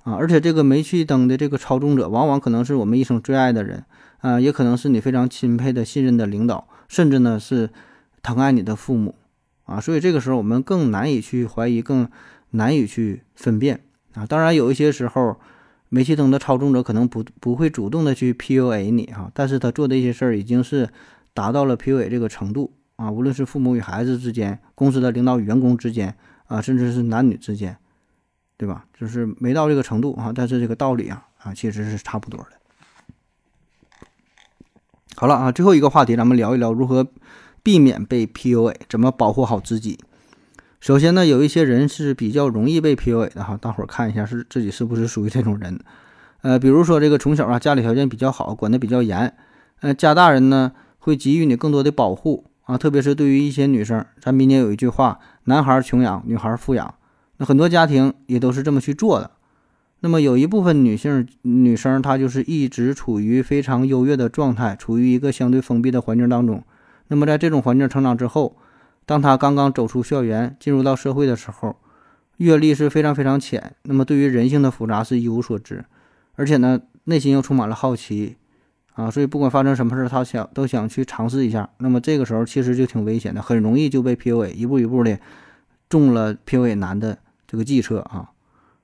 [0.02, 0.12] 啊。
[0.12, 3.86] 而且这个煤气灯的这个操纵者，往往可能是我们一生最爱的人
[4.18, 6.68] 啊，也可能是你非常钦佩的、信任的领导。
[6.86, 7.70] 甚至呢是
[8.22, 9.14] 疼爱你的父母
[9.64, 12.06] 啊，所以这个时候我们更难以去怀疑，更
[12.50, 13.84] 难以去分辨
[14.14, 14.26] 啊。
[14.26, 15.36] 当然有一些时候，
[15.88, 20.88] 煤气灯的操纵者可能不不会主动的去 PUA 你哈，但是他做的一些事儿已经是
[21.34, 23.10] 达到了 PUA 这个程度啊。
[23.10, 27.76] 无论是父母与孩子之间，公司的领导与员工之间啊，甚至是男女之间，
[28.56, 28.84] 对吧？
[28.98, 32.46] 就是没到这个程度啊，但是这个道理啊啊其实是差不多的。
[35.16, 37.06] 好了啊，最后一个话题，咱们聊一聊如何
[37.62, 39.98] 避免被 PUA，怎么保护好自己。
[40.80, 45.78] 首先呢，有一些人是比较容易被 PUA 的哈，大伙儿看一下是自己是不是属于这种人。
[46.40, 49.34] 呃，比如说这个从小啊，家里条件比较好，管得比较严，
[49.80, 56.94] 呃，家大人呢会给予你更多的保护啊，特别是对于一些女生，咱民间有一句话，男孩穷养，女孩富养，
[57.36, 59.32] 那很多家庭也都是这么去做的。
[60.00, 66.64] 那么有一部分女性女生，她就是一直处于非常优越的状态，处于一个相对封闭的环境当中。
[67.08, 68.56] 那么在这种环境成长之后，
[69.10, 71.74] 当他刚刚走出校园，进入到社会的时候，
[72.36, 73.74] 阅历是非常非常浅。
[73.82, 75.84] 那么对于人性的复杂是一无所知，
[76.36, 78.36] 而且呢，内心又充满了好奇
[78.94, 81.68] 啊，所以不管发生什么事，他想都想去尝试一下。
[81.78, 85.18] 那么这个时候其实就挺危险的，很容易就被 PUA，一步一步的
[85.88, 88.30] 中了 PUA 男的这个计策啊。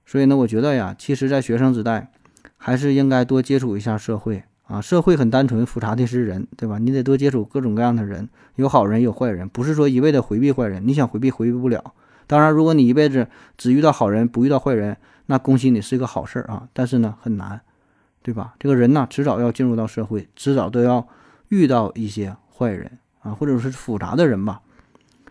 [0.05, 2.11] 所以呢，我觉得呀，其实，在学生时代，
[2.57, 4.81] 还是应该多接触一下社会啊。
[4.81, 6.79] 社会很单纯，复杂的是人，对吧？
[6.79, 10.87] 你得多接触各种各样的人，有好人，有坏人，不是说一味的回避坏人。
[10.87, 11.95] 你想回避，回避不了。
[12.27, 14.97] 当然，如果你一辈子只遇到好人，不遇到坏人，
[15.27, 16.69] 那恭喜你是一个好事儿啊。
[16.73, 17.61] 但是呢，很难，
[18.23, 18.55] 对吧？
[18.59, 21.07] 这个人呢，迟早要进入到社会，迟早都要
[21.49, 24.61] 遇到一些坏人啊，或者是复杂的人吧。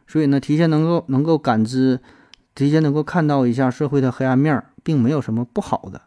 [0.08, 2.00] 所以呢，提前能够能够感知。
[2.54, 6.04] 提前能够看到一下社会的黑暗面，并没有什么不好的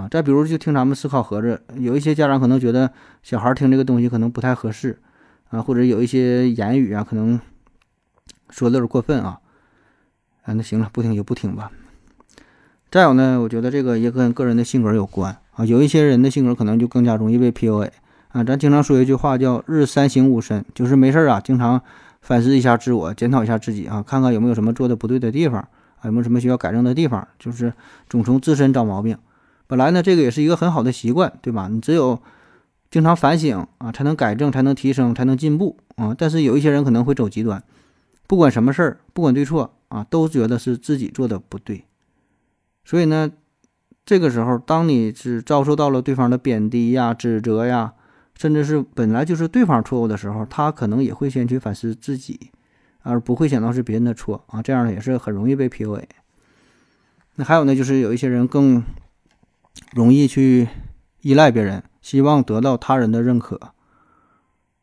[0.00, 0.08] 啊。
[0.10, 2.90] 再比如，就听咱们思考盒子，有一些家长可能觉得
[3.22, 4.98] 小孩听这个东西可能不太合适
[5.50, 7.38] 啊，或者有一些言语啊，可能
[8.48, 9.40] 说的有点过分啊。
[10.42, 11.70] 啊，那行了，不听就不听吧。
[12.90, 15.64] 再有呢，我觉得这个也跟个人的性格有关啊。
[15.64, 17.90] 有一些人的性格可能就更加容易被 PUA
[18.28, 18.42] 啊。
[18.42, 21.82] 咱经常说一句话叫“日三省吾身”，就是没事啊，经常
[22.20, 26.04] 反思一下自我，检讨一下自己啊，看看有没有什么做的不对的地方啊。
[26.04, 27.28] 有没有什么需要改正的地方？
[27.38, 27.72] 就是
[28.08, 29.16] 总从自身找毛病。
[29.70, 31.68] 本来呢，这个也是一个很好的习惯，对吧？
[31.68, 32.20] 你只有
[32.90, 36.12] 经常反省啊，才能改正，才能提升，才能进步啊。
[36.18, 37.62] 但是有一些人可能会走极端，
[38.26, 41.84] 不管什么事儿，不管对错啊，都觉得是自己做的不对。
[42.84, 43.30] 所以呢，
[44.04, 47.92] 这个时候，当你是遭受到了对方的贬低呀、指责呀，
[48.36, 52.50] 甚至是本来就是对方错误的时候，他可能也会先去反思自己。
[53.02, 56.02] 而不会想到是别人的错啊，这样呢也是很容易被 PUA。
[57.36, 58.82] 那还有呢，就是有一些人更
[59.92, 60.68] 容易去
[61.22, 63.60] 依赖别人，希望得到他人的认可。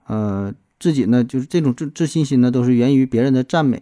[0.05, 3.81] 呃，自己呢就是这种自自信心呢都是源于别人的赞美，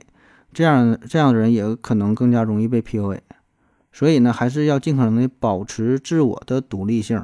[0.54, 3.20] 这样这样的人也可能更加容易被 PUA。
[3.92, 7.24] 所以呢，还是要尽可能的保持自我的独立性，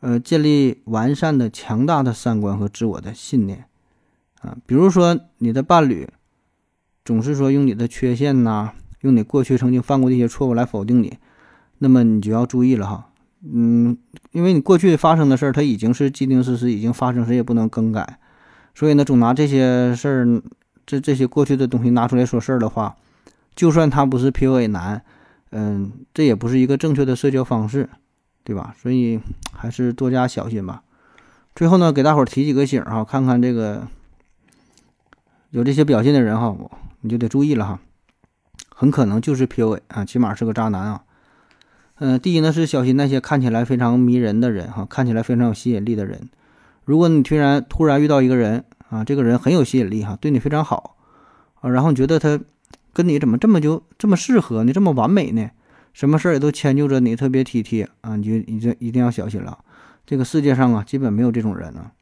[0.00, 3.64] 呃，建立完善的、强大的三观和自我的信念
[4.40, 4.56] 啊。
[4.66, 6.08] 比如说你的伴侣。
[7.06, 11.16] 总是说用你的缺陷呐，用你过去曾经犯过的一些错误来否定你，
[11.78, 13.08] 那么你就要注意了哈。
[13.42, 13.96] 嗯，
[14.32, 18.18] 因为你过去发生的事儿，它已经是既定事实，已经发生，谁也不能更改。
[18.74, 20.42] 所以呢，总拿这些事儿，
[20.84, 22.96] 这这些过去的东西拿出来说事儿的话，
[23.54, 25.02] 就算他不是 PUA 男，
[25.50, 27.88] 嗯，这也不是一个正确的社交方式，
[28.42, 28.74] 对吧？
[28.80, 29.20] 所以
[29.52, 30.82] 还是多加小心吧。
[31.54, 33.86] 最后呢，给大伙儿提几个醒哈，看看这个
[35.50, 36.56] 有这些表现的人哈。
[37.02, 37.78] 你就得注意了哈，
[38.68, 41.04] 很可能就是 PUA 啊，起码是个渣男啊。
[41.98, 46.28] 嗯，第一呢是小心那些看起来非常迷人的人哈，看起来非常有吸引力的人。
[46.84, 50.96] 如果你突然突然遇到一个人啊，这个人很有吸引力哈，对你非常好
[51.60, 52.38] 啊，然后你觉得他
[52.92, 54.72] 跟你怎么这么就这么适合呢？
[54.72, 55.50] 这么完美呢？
[55.94, 59.58] 什么事儿也都迁就着你，特别体贴啊，你就你这一定要小心了。
[60.04, 61.92] 这个世界上啊，基本没有这种人啊。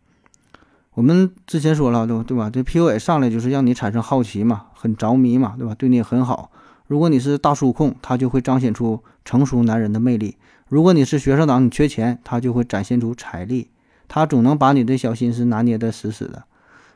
[0.95, 2.51] 我们之前说了，对对吧？
[2.51, 5.75] 这 PUA 上来就是让你产生好奇嘛，很着迷嘛，对吧？
[5.77, 6.51] 对你很好。
[6.87, 10.37] 如果你是大叔控，他就会彰显出成熟男人的魅力；
[10.69, 13.71] 如果你是学生党，你缺钱，他就会展现出财力。
[14.07, 16.45] 他总能把你的小心思拿捏得死死的。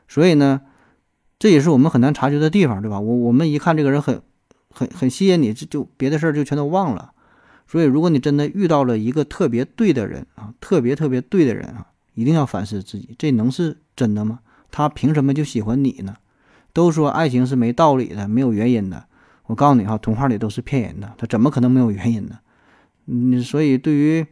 [0.07, 0.61] 所以呢，
[1.39, 2.99] 这也是我们很难察觉的地方，对吧？
[2.99, 4.21] 我我们一看这个人很
[4.69, 7.13] 很很吸引你，这就别的事儿就全都忘了。
[7.67, 14.39] 所以，如果你真的遇到了一个特别对的人啊，特别特别对的人啊，一定要反思自己，这能是真的吗？
[14.71, 16.15] 他凭什么就喜欢你呢？
[16.73, 19.05] 都说爱情是没道理的，没有原因的。
[19.49, 22.37] 我告诉你哈，童话里都是骗人的，他怎么可能没有原因呢？
[23.07, 24.23] 嗯，所以对于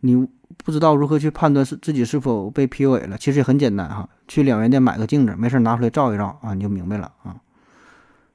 [0.00, 0.26] 你
[0.64, 7.36] 不知道如何去判断是自己是否被 PUA 了，其实也很简单哈，去两元店买个镜子，没事拿出来照一照啊，你就明白了啊。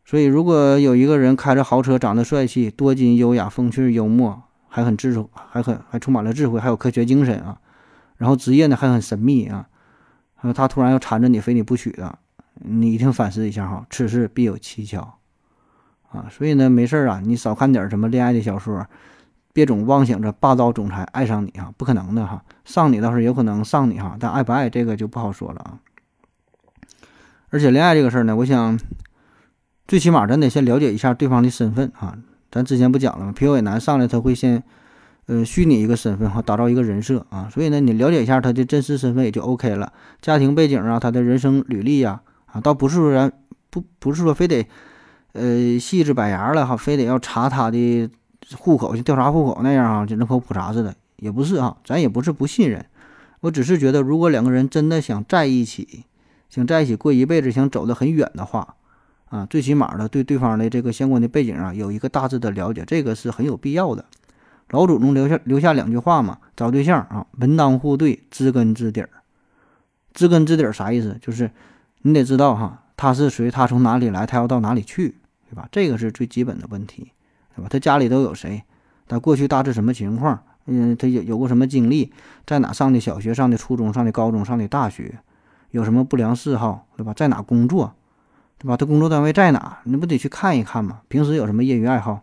[0.06, 7.60] 所以，如果有一个人开着豪车，长得帅气，多金优雅，风趣幽默，还很智，还很还充满了智慧，还有科学精神啊，
[8.16, 9.68] 然后职业呢还很神秘啊，
[10.36, 12.18] 还有他突然要缠着你，非你不娶的，
[12.56, 15.19] 你一定反思一下哈，此事必有蹊跷
[16.12, 16.28] 啊。
[16.30, 18.86] 所以呢，没事啊，你少看点什么恋爱的小说，
[19.54, 25.80] 别总妄想着霸道总裁爱上你啊，不可能的哈，上你倒是有可能上你哈，但爱不爱这个就不好说了啊。
[27.50, 28.80] 而且恋爱这个事儿呢，我想。
[29.88, 32.16] 最起码咱得先了解一下对方的身份啊！
[32.52, 34.62] 咱之前不讲了吗评委男上来他会先，
[35.26, 37.50] 呃，虚拟一个身份哈，打造一个人设啊。
[37.52, 39.92] 所以呢，你了解一下他的真实身份也就 OK 了。
[40.22, 43.32] 家庭背景啊，他的人生履历呀，啊，倒不是说咱
[43.72, 44.68] 不不是说非得，
[45.34, 48.10] 呃，细致板牙了哈，非得要查他的
[48.58, 51.78] 户口，就调查户口那样啊，就人口普查似的，也不是啊。
[51.84, 52.86] 咱也不是不信任，
[53.42, 56.06] 我只是觉得，如果两个人真的想在一起，
[56.50, 58.76] 想在一起过一辈子，想走得很远的话。
[59.30, 64.04] 啊，最起码的对对方的这个相关的背景啊，有一个大致的了解，这个是很有必要的。
[64.72, 69.10] 老祖宗留下留下两句话嘛，找对象啊，门当户对，知根知底儿。
[70.16, 71.16] 知根知底儿啥意思？
[71.22, 71.52] 就是
[72.02, 75.19] 你得知道哈，他是谁，他从哪里来，他要到哪里去，
[75.50, 75.68] 对吧？
[75.72, 77.12] 这个是最基本的问题，
[77.56, 77.68] 对吧？
[77.70, 78.64] 他家里都有谁？
[79.08, 80.44] 他过去大致什么情况？
[80.66, 82.14] 嗯，他有有过什么经历？
[82.46, 83.34] 在哪上的小学？
[83.34, 83.92] 上的初中？
[83.92, 84.46] 上的高中？
[84.46, 85.18] 上的大学？
[85.72, 86.86] 有什么不良嗜好？
[86.96, 87.14] 对吧？
[87.14, 87.96] 在哪工作？
[88.60, 88.78] 对吧？
[88.78, 89.80] 他工作单位在哪？
[89.86, 91.02] 你不得去看一看吗？
[91.08, 92.22] 平时有什么业余爱好？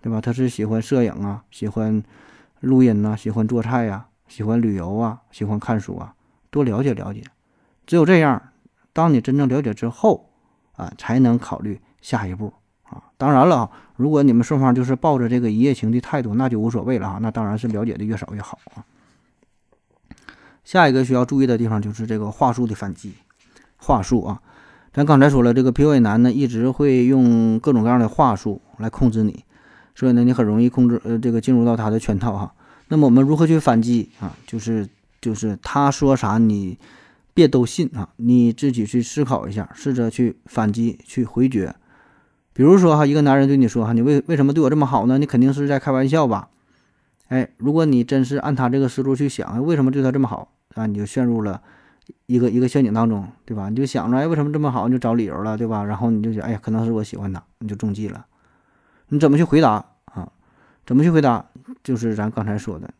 [0.00, 0.20] 对吧？
[0.20, 2.02] 他是喜欢摄影啊，喜欢
[2.60, 6.14] 录音呐，喜欢做菜呀，喜欢旅游啊，喜欢看书啊，
[6.50, 7.22] 多了解了解。
[7.86, 8.40] 只有这样，
[8.94, 10.30] 当你真正了解之后
[10.76, 12.52] 啊，才能考虑下一步
[12.82, 13.02] 啊。
[13.16, 17.18] 当然了啊，如果你们双方就是抱着这个一夜情的态度，那就无所谓了啊。
[17.22, 18.84] 那当然是了解的越少越好啊。
[20.64, 23.14] 下一个需要注意的地方就是这个话术的反击，
[23.78, 24.42] 话术啊。
[24.92, 29.44] 咱刚才说了，这个 PUA 男呢，一直会用各种各样的话术来控制你，
[29.94, 32.54] 所以呢，你很容易控制呃这个进入到他的圈套哈。
[32.88, 34.36] 那么我们如何去反击啊？
[34.46, 34.86] 就是
[35.20, 36.78] 就是他说啥你
[37.32, 41.74] 别都信啊，你自己去思考一下，试着去反击去回绝。
[42.54, 45.18] 比如说哈，一个男人对你说哈，你为为什么对我这么好呢？
[45.18, 46.48] 你肯定是在开玩笑吧？
[47.28, 50.86] 哎，如果你真是按他这个思路去想，为什么对他这么好啊？
[50.86, 51.60] 你就陷入了。
[52.26, 53.70] 一个一个陷阱当中，对吧？
[53.70, 54.86] 你就想着，哎，为什么这么好？
[54.88, 55.82] 你就找理由了，对吧？
[55.84, 58.26] 然后你就想，哎呀，可能是我喜欢他，你就中计了。
[59.08, 60.30] 你怎么去回答啊？
[60.84, 61.42] 怎么去回答？
[61.82, 62.90] 就是咱刚才说的，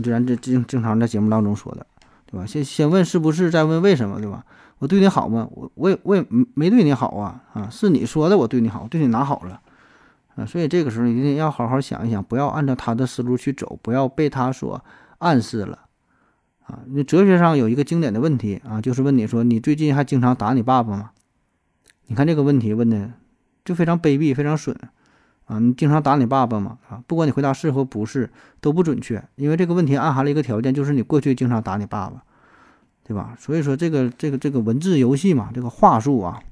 [0.00, 1.84] 就咱这经经常在节目当中说的，
[2.30, 2.46] 对吧？
[2.46, 4.44] 先先问是不是，再问为什么，对吧？
[4.78, 5.48] 我对你好吗？
[5.52, 6.24] 我我也我也
[6.54, 7.68] 没对你好啊啊！
[7.70, 9.60] 是你说的我对你好，对你哪好了
[10.34, 10.44] 啊？
[10.44, 14.84] 所以这个时候一定要好好想一想，不要按照他的思路去走，不要被他所
[15.18, 15.78] 暗示了。
[16.66, 21.12] 啊，那哲学上有一个经典的问题啊，就是问你说，你最近还经常打你爸爸吗？
[22.08, 23.12] 你看这个问题问的
[23.64, 24.76] 就非常卑鄙，非常损
[25.46, 25.58] 啊！
[25.58, 26.78] 你经常打你爸爸吗？
[26.90, 32.22] 啊，不管你回答是或不是都不准确，因为这个问题暗含了一个条件，就是你过去经常打你爸爸，
[33.06, 33.36] 对吧？
[33.38, 36.42] 所以说这个这个这个文字游戏嘛，这个话术啊，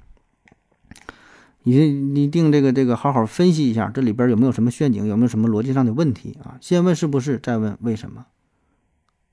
[1.65, 1.75] 一
[2.15, 6.57] 一定这个这个好好分析一下，这里边有没有什么陷阱，有没有什么逻辑上的问题啊？
[6.61, 8.27] 先问是不是，再问为什么。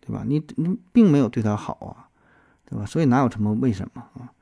[0.03, 0.24] 对吧？
[0.26, 2.09] 你你并没有对他好啊，
[2.67, 2.88] 对吧？
[2.88, 4.34] 所以哪有什么为什么啊？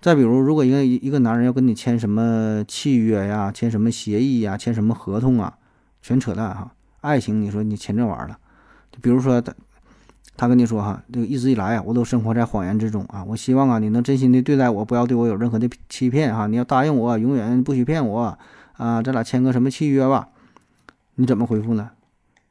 [0.00, 5.56] 再比如，如果一个一个男人要跟你签什么契约呀，签什么协议呀，签什么合同啊，
[6.02, 6.74] 全扯淡哈！
[7.00, 8.36] 爱情，你说你签这玩意儿了？
[8.90, 9.54] 就比如说他
[10.36, 18.38] 他跟你说哈，这个一直以来啊，我都生活在谎言之中啊，我希望啊，你能真心的对待我，不要对我有任何的欺骗哈，你要答应我，永远不许骗我
[18.78, 19.02] 啊！
[19.02, 20.28] 咱俩签个什么契约吧？
[21.16, 21.90] 你怎么回复呢？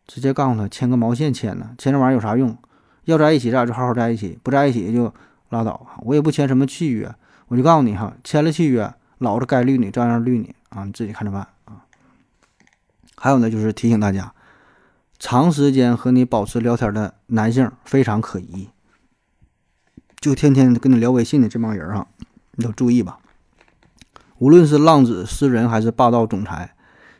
[0.07, 1.71] 直接告诉他签个毛线签呢？
[1.77, 2.55] 签这玩意儿有啥用？
[3.05, 5.11] 要在一起，咱俩就好好在一起；不在一起就
[5.49, 5.87] 拉倒。
[6.03, 7.13] 我也不签什么契约，
[7.47, 10.83] 我就告诉你哈，签了契约，老子该绿你照样绿你啊！
[10.83, 11.83] 你自己看着办啊。
[13.15, 14.33] 还有呢，就是提醒大家，
[15.23, 18.69] 长时间和你保持聊天的男性非常可疑，
[20.19, 22.07] 就天天跟你聊微信的这帮人啊，
[22.55, 23.19] 你都注意吧。
[24.39, 26.75] 无论是浪子、诗人还是霸道总裁，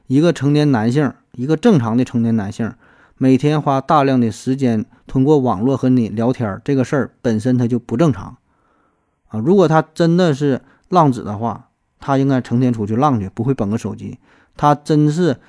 [0.08, 1.14] 一个成年男性。
[1.34, 2.74] 一个正常的成年男性，
[3.18, 8.36] 每天花大量的时间通过网络和你聊天，这个事儿本身它就不正常，
[9.30, 9.40] 啊。
[9.40, 11.70] 如果他真的是浪子的话，
[12.02, 14.20] 他应该成天出去浪去，不会捧个手机。
[14.58, 15.40] 他真是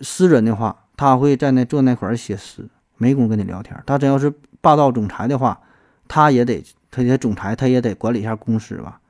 [0.00, 3.76] 诗人的话，他会在那坐那块儿写诗，没工夫跟你聊天。
[3.86, 5.60] 他真要是霸道总裁的话，
[6.06, 9.00] 他也得他也总裁，他也得管理一下公司吧，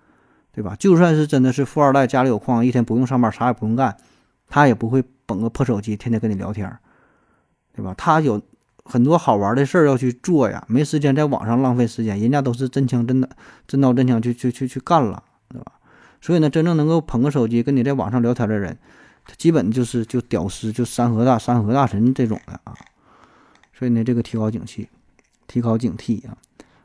[0.52, 0.74] 对吧？
[0.78, 3.96] 就算是真的是富二代，家里有矿，一天不用上班，啥也不用干，
[4.48, 6.74] 他也不会捧个破手机，天天跟你聊天，
[7.74, 7.94] 对吧？
[7.96, 8.40] 他有
[8.84, 12.18] 很多好玩的事儿要去做呀，没时间在网上浪费时间。
[12.18, 13.28] 人家都是真枪真的
[13.66, 15.72] 真刀真枪去去去去干了，对吧？
[16.20, 18.78] 所以呢，真正能够捧个手机跟你在网上聊天的人，
[19.24, 22.74] 他基本就是就屌丝，就山河大山河大神这种的啊。
[23.72, 24.86] 所以呢，这个提高警惕，
[25.46, 26.36] 提高警惕啊。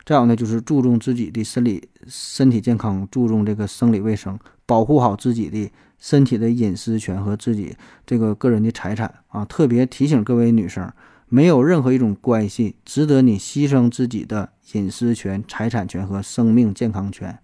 [0.04, 4.36] 再有呢，就是注重自己的身理身体健康，注重这个生理卫生，
[4.66, 9.44] 保护好自己的身体的隐私权和自己这个个人的财产啊。
[9.44, 10.92] 特别提醒各位女生，
[11.28, 17.38] 没有任何一种关系值得你牺牲自己的隐私权、财产权和生命健康权。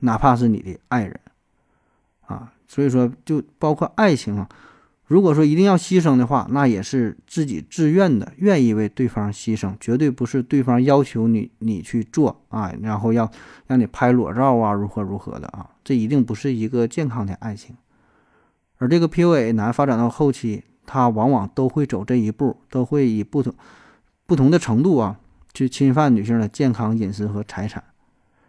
[0.00, 1.20] 哪怕是你的爱人，
[2.26, 4.48] 啊，所以说就包括爱情啊，
[5.06, 13.30] 如果说一定要牺牲的话，那也是自己自愿的，愿意为对方牺牲，绝对不是对方要求你你去做啊，然后要
[13.66, 17.76] 让你拍裸照啊，如何如何的啊，这一定不是一个健康的爱情。
[18.78, 23.54] 而这个 PUA 男发展到后期，他往往都会走这一步，都会以不同
[24.26, 25.18] 不同的程度啊，
[25.52, 27.84] 去侵犯女性的健康、隐私和财产。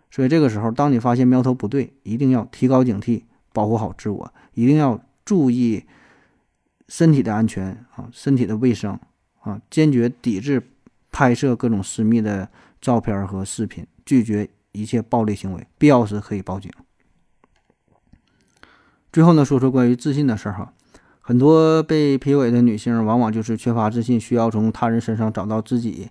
[0.09, 3.23] 所以这个时候，当你发现苗头不对，一定要提高警惕，
[3.55, 5.85] 保护好自我，一定要注意
[6.89, 8.99] 身体的安全啊，身体的卫生
[9.39, 10.61] 啊，坚决抵制
[11.09, 12.49] 拍摄各种私密的
[12.81, 16.69] 照片和视频，拒绝一切暴力行为，必要时可以报警。
[19.13, 20.73] 最后呢，说说关于自信的事儿哈，
[21.21, 26.09] 很多被 PUA 的女性往往就是缺乏自信，需要从他人身上找到自己，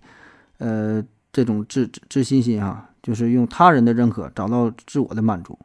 [0.57, 2.91] 呃，这种自自信心啊。
[3.05, 5.59] 就是用他人的认可找到自我的满足，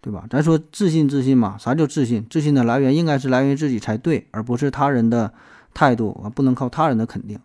[0.00, 0.24] 对吧？
[0.30, 2.26] 咱说自信，自信嘛，啥叫自信？
[2.30, 5.32] 自信的来源应该是来源于自己才对，而不是他人的
[5.74, 7.38] 态度啊，不能靠他人的肯定，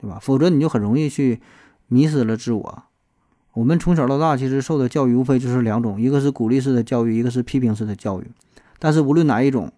[0.00, 0.18] 对吧？
[0.20, 1.40] 否则你就很容易去
[1.88, 2.82] 迷失了自我。
[3.54, 8.30] 我们从小到大其实受的教育无非就是两种，一个是鼓励式的教育，一个是批评式的教育。
[8.78, 9.72] 但是无论哪一种，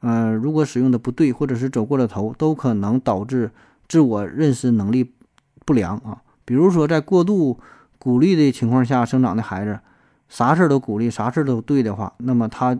[0.00, 3.50] 嗯，如果使用的不对，或者是走过了头，都可能导致
[3.88, 5.12] 自我认识能力
[5.64, 6.20] 不良啊。
[6.44, 7.58] 比如说在过度。
[7.98, 9.80] 鼓励的情况下生长的孩子，
[10.28, 12.78] 啥事儿都鼓励，啥事儿都对的话，那么他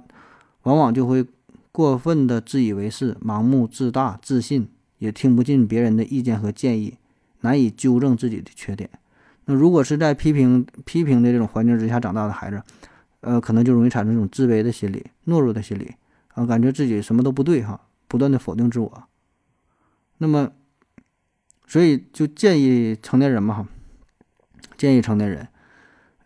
[0.62, 1.24] 往往就会
[1.72, 4.68] 过分的自以为是、盲目自大、自信，
[4.98, 6.96] 也听不进别人的意见和建议，
[7.40, 8.90] 难以纠正自己的缺点。
[9.44, 12.62] 那如果是在批评、批评的这种环境之下长大的孩子，
[13.20, 15.94] 呃，可能就容易产生这种自卑的心理、懦弱的心理
[16.34, 19.04] 啊，感觉自己什么都不对哈，不断的否定自我。
[20.18, 20.50] 那么，
[21.66, 23.66] 所以就建议成年人嘛哈。
[24.76, 25.48] 建议成年人，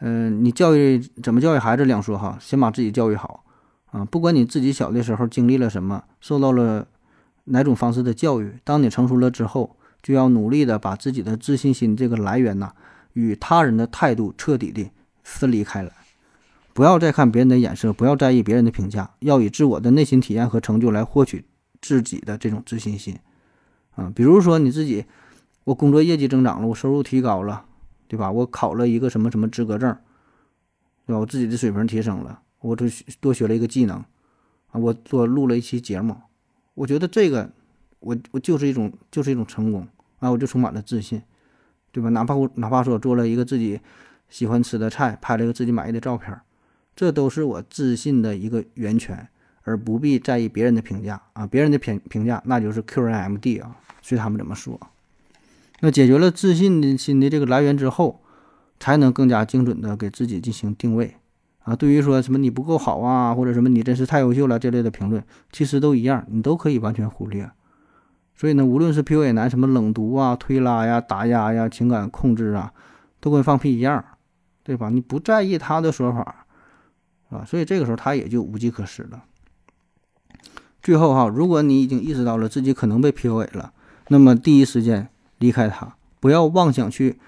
[0.01, 3.45] 嗯，你教育怎么教育孩子两说哈，先把自己教育好
[3.91, 4.05] 啊。
[4.05, 6.89] 不管你自己小的时候经历了什么，受到了
[7.45, 12.73] 哪种方式的教育，当你成熟了之后，就要努力的把自己的自信心这个来源呐，
[13.13, 14.91] 与他人的态度彻底的
[15.23, 15.93] 分离开来。
[16.73, 21.45] 不要再看别人的眼色，不要在意别人的评价，要以自我的内心体验和成就来获取
[21.83, 23.19] 自己的这种自信心
[23.97, 24.11] 啊。
[24.15, 25.05] 比如说你自己，
[25.65, 27.67] 我工作业绩增长了，我收入提高了。
[28.11, 28.29] 对吧？
[28.29, 29.97] 我考了一个什么什么资格证，
[31.07, 31.21] 对吧？
[31.21, 32.89] 我自己的水平提升了，我多
[33.21, 33.99] 多学了一个技能，
[34.73, 36.17] 啊，我做录了一期节目，
[36.75, 37.49] 我觉得这个，
[38.01, 39.87] 我我就是一种就是一种成功
[40.19, 40.29] 啊！
[40.29, 41.23] 我就充满了自信，
[41.93, 42.09] 对吧？
[42.09, 43.81] 哪怕我哪怕说做了一个自己
[44.29, 46.37] 喜欢吃的菜，拍了一个自己满意的照片，
[46.97, 49.29] 这都是我自信的一个源泉，
[49.63, 51.47] 而不必在意别人的评价啊！
[51.47, 54.81] 别人的评评价那就是 QNMD 啊，随他们怎么说。
[55.81, 58.21] 那解决了自信的心的这个来源之后，
[58.79, 61.17] 才能更加精准的给自己进行定位
[61.61, 61.75] 啊。
[61.75, 67.51] 对于说什么你不够好啊，或者什么你真是太优秀了这类的评论，其实都一样，你都可以完全忽略。
[68.37, 72.73] 所以呢，无论是 PUA 男什么冷读啊、推拉呀、打压呀、情感控制啊，
[73.19, 74.05] 都跟放屁一样，
[74.63, 74.91] 对吧？
[74.91, 76.47] 你不在意他的说法，
[77.31, 79.25] 啊，所以这个时候他也就无计可施了。
[80.83, 83.73] 最后哈，如果你已经意识到了自己可能被 PUA 了，
[84.09, 85.09] 那么第一时间。
[85.41, 87.19] 离开他，不要妄想去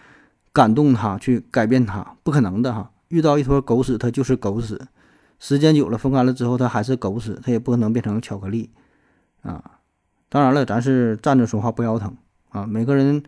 [0.52, 2.92] 感动他，去改变他，不可能的哈。
[3.08, 4.80] 遇到一坨狗屎，它就是狗屎。
[5.38, 8.70] 时间久了，风干了之后，它还是狗屎，它也不可能变成巧克力
[9.42, 9.80] 啊。
[10.28, 12.16] 当然了，咱是站着说话不腰疼
[12.50, 12.64] 啊。
[12.64, 13.22] 每个人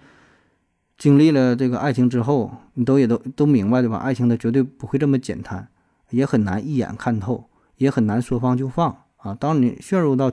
[0.96, 3.96] 经历了这个爱情之后，你都也都都明白对吧？
[3.96, 5.68] 爱情它绝对不会这么简单，
[6.10, 9.34] 也很难一眼看透，也很难说放就放啊。
[9.34, 10.30] 当你陷入到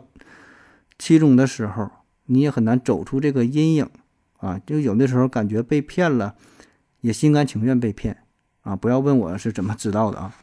[0.98, 1.90] 其中的时候，
[2.26, 3.90] 你也很难走出这个阴影。
[4.42, 6.36] 啊，就有的时候感觉被骗了，
[7.00, 8.18] 也心甘情愿被骗，
[8.62, 10.36] 啊，不要问我是怎么知道的啊。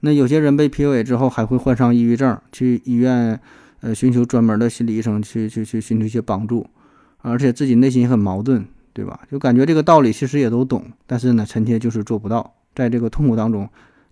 [0.00, 3.40] 那有些人被 PUA 之后还会患上抑郁症，去医院
[3.80, 6.66] 呃寻求专门的心理医生去去去寻求一些帮助，
[7.22, 9.22] 而且自己内心也很矛盾，对吧？
[9.30, 13.66] 就感觉这个道理其实也都懂，但是呢，臣妾就是做不到，在这个痛苦当中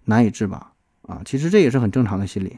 [0.07, 1.21] 难以自拔啊。
[1.27, 2.57] 其实这也是很正常的心理，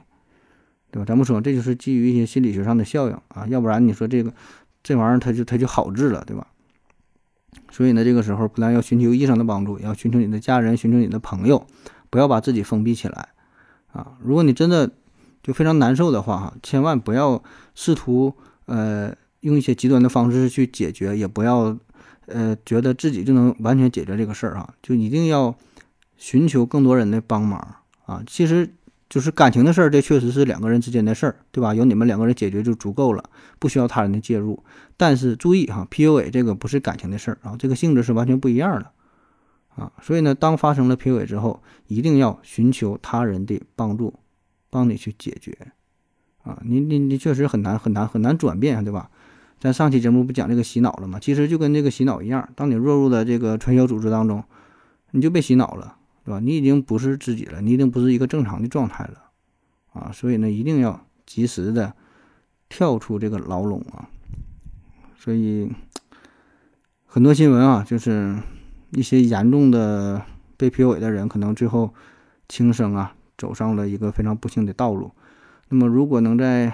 [0.92, 1.04] 对吧？
[1.04, 4.32] 咱不说，这就是基于一些心理学上的效应啊，要不然你说这个
[4.84, 6.46] 这玩意儿它就它就好治了，对吧？
[7.70, 11.66] 所以呢，这个时候不但要寻求医生的帮助，也要寻求你的家人，寻求你的朋友，
[12.10, 13.28] 不要把自己封闭起来
[13.92, 14.18] 啊！
[14.22, 14.92] 如果你真的
[15.42, 17.42] 就非常难受的话，哈，千万不要
[17.74, 18.34] 试图
[18.66, 21.76] 呃用一些极端的方式去解决，也不要
[22.26, 25.56] 呃觉得自己就能完全解决这个事儿啊，就一定要
[26.16, 28.22] 寻求更多人的帮忙啊！
[28.26, 28.74] 其实。
[29.14, 31.72] 就是感情的事儿，这确实是两个人之间的事儿，对吧？
[31.72, 33.22] 由你们两个人解决就足够了，
[33.60, 34.60] 不需要他人的介入。
[34.96, 38.90] 但是注意哈，PUA 这个不是感情的事儿啊，这个性质是完全不一样的
[39.76, 39.92] 啊。
[40.02, 44.12] 所以呢，当发生了 PUA 之后，一定要寻求他人的帮助，
[44.68, 45.56] 帮你去解决
[46.42, 46.60] 啊。
[46.64, 49.08] 你你你确实很难很难很难转变，对吧？
[49.60, 51.20] 咱上期节目不讲这个洗脑了吗？
[51.20, 54.42] 其实就跟这个洗脑一样，当你落入了这个传销组织当中，
[55.12, 55.98] 你就被洗脑了。
[56.24, 56.40] 对吧？
[56.40, 59.24] 你已经不是自己了，你已经不是一个正常的状态了，
[59.92, 61.92] 啊，所以呢，一定要及时的
[62.70, 64.08] 跳出这个牢笼啊。
[65.18, 65.70] 所以
[67.04, 68.34] 很多新闻啊，就是
[68.92, 70.24] 一些严重的
[70.56, 71.92] 被 PUA 的人，可能最后
[72.48, 75.12] 轻生啊，走上了一个非常不幸的道路。
[75.68, 76.72] 那么，如果能在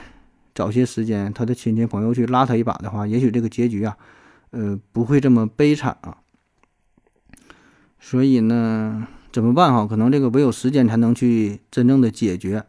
[0.55, 3.99] 早些时间，他的亲戚朋友去拉他一把的话，也许这个结局啊，
[4.51, 6.19] 呃，不会这么悲惨啊。
[7.99, 9.09] 所以呢。
[9.33, 9.87] 怎么办哈？
[9.87, 12.65] 可能这个唯有时间才能去真正的解决，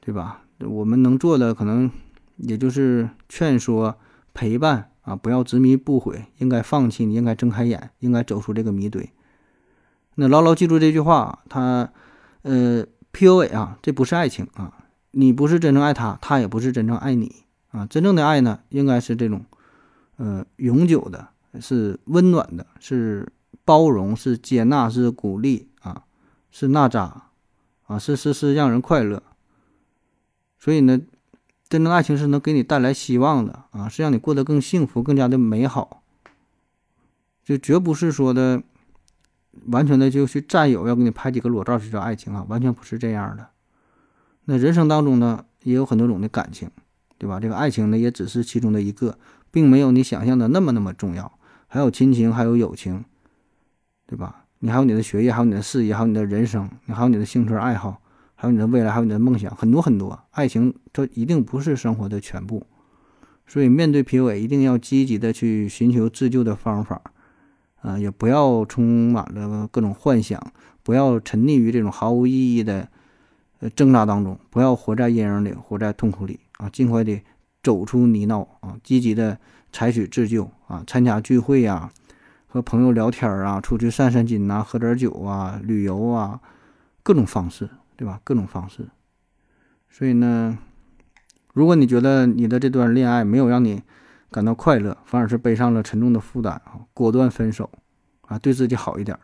[0.00, 0.42] 对吧？
[0.60, 1.90] 我们能做的可能
[2.36, 3.96] 也就是劝说、
[4.34, 9.10] 陪伴啊，不要执迷不悔，应该放弃，你应该睁开眼，应该走出这个迷堆。
[10.16, 11.90] 那牢牢记住这句话，他
[12.42, 14.72] 呃，PUA 啊，这不是爱情啊，
[15.12, 17.36] 你不是真正爱他，他也不是真正爱你
[17.70, 17.86] 啊。
[17.86, 19.44] 真正的爱呢，应该是这种
[20.16, 21.28] 呃永久的，
[21.60, 23.30] 是温暖的，是
[23.64, 25.68] 包容，是接纳，是鼓励。
[26.58, 27.32] 是娜扎，
[27.86, 29.22] 啊，是是是让人快乐，
[30.58, 30.98] 所以呢，
[31.68, 36.02] 真正爱情是能给你带来希望的啊，是让你过得更幸福、更加的美好，
[37.44, 38.62] 就绝不是说的
[39.66, 43.50] 完全的就去占有，要给你拍几个裸照就叫爱情啊，完全不是这样的。
[44.46, 46.70] 那人生当中呢，也有很多种的感情，
[47.18, 47.38] 对吧？
[47.38, 49.18] 这个爱情呢，也只是其中的一个，
[49.50, 53.04] 并没有你想象的那么那么重要，还有亲情，还有友情，
[54.06, 54.45] 对吧？
[54.66, 58.02] 你还有你的学业，还有你的事业，还有你的人生，你还有你的兴趣爱好，
[58.34, 60.18] 还有你的未来，还有你的梦想，很多很多。
[60.32, 62.66] 爱情它一定不是生活的全部，
[63.46, 67.00] 所以面对 PUA，一定要积极的去寻求自救的方法，
[67.80, 70.44] 啊，也不要充满了各种幻想，
[70.82, 72.88] 不要沉溺于这种毫无意义的
[73.60, 77.20] 呃挣扎当中，不要活在阴影里，活在痛苦里啊，尽快的
[77.62, 79.38] 走出泥淖啊，积极的
[79.70, 81.88] 采取自救啊，参加聚会呀。
[82.56, 86.40] 和朋友聊天啊，出去散散心呐，喝点酒啊，旅游啊，
[87.02, 88.18] 各种方式，对吧？
[88.24, 88.88] 各种方式。
[89.90, 90.56] 所以呢，
[91.52, 93.82] 如果你觉得你的这段恋爱没有让你
[94.30, 97.70] 感到快乐，反而是背上了沉重的负担啊，果断分手
[98.22, 99.18] 啊，对自己好一点，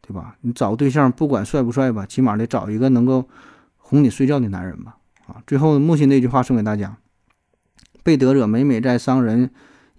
[0.00, 0.36] 对吧？
[0.42, 3.28] 你找对象，不管帅不帅吧，起码得找一个能够
[3.76, 4.98] 哄你睡觉的男人吧。
[5.26, 6.96] 啊，最后木心那句话送给大家：
[8.04, 9.50] 被得者每每在伤人。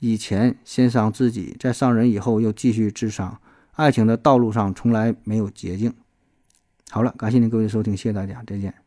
[0.03, 3.39] 以前先伤自己，再伤人以后又继续自伤。
[3.71, 5.93] 爱情的道路上从来没有捷径。
[6.89, 8.82] 好了，感谢您各位的收听，谢谢大家，再见。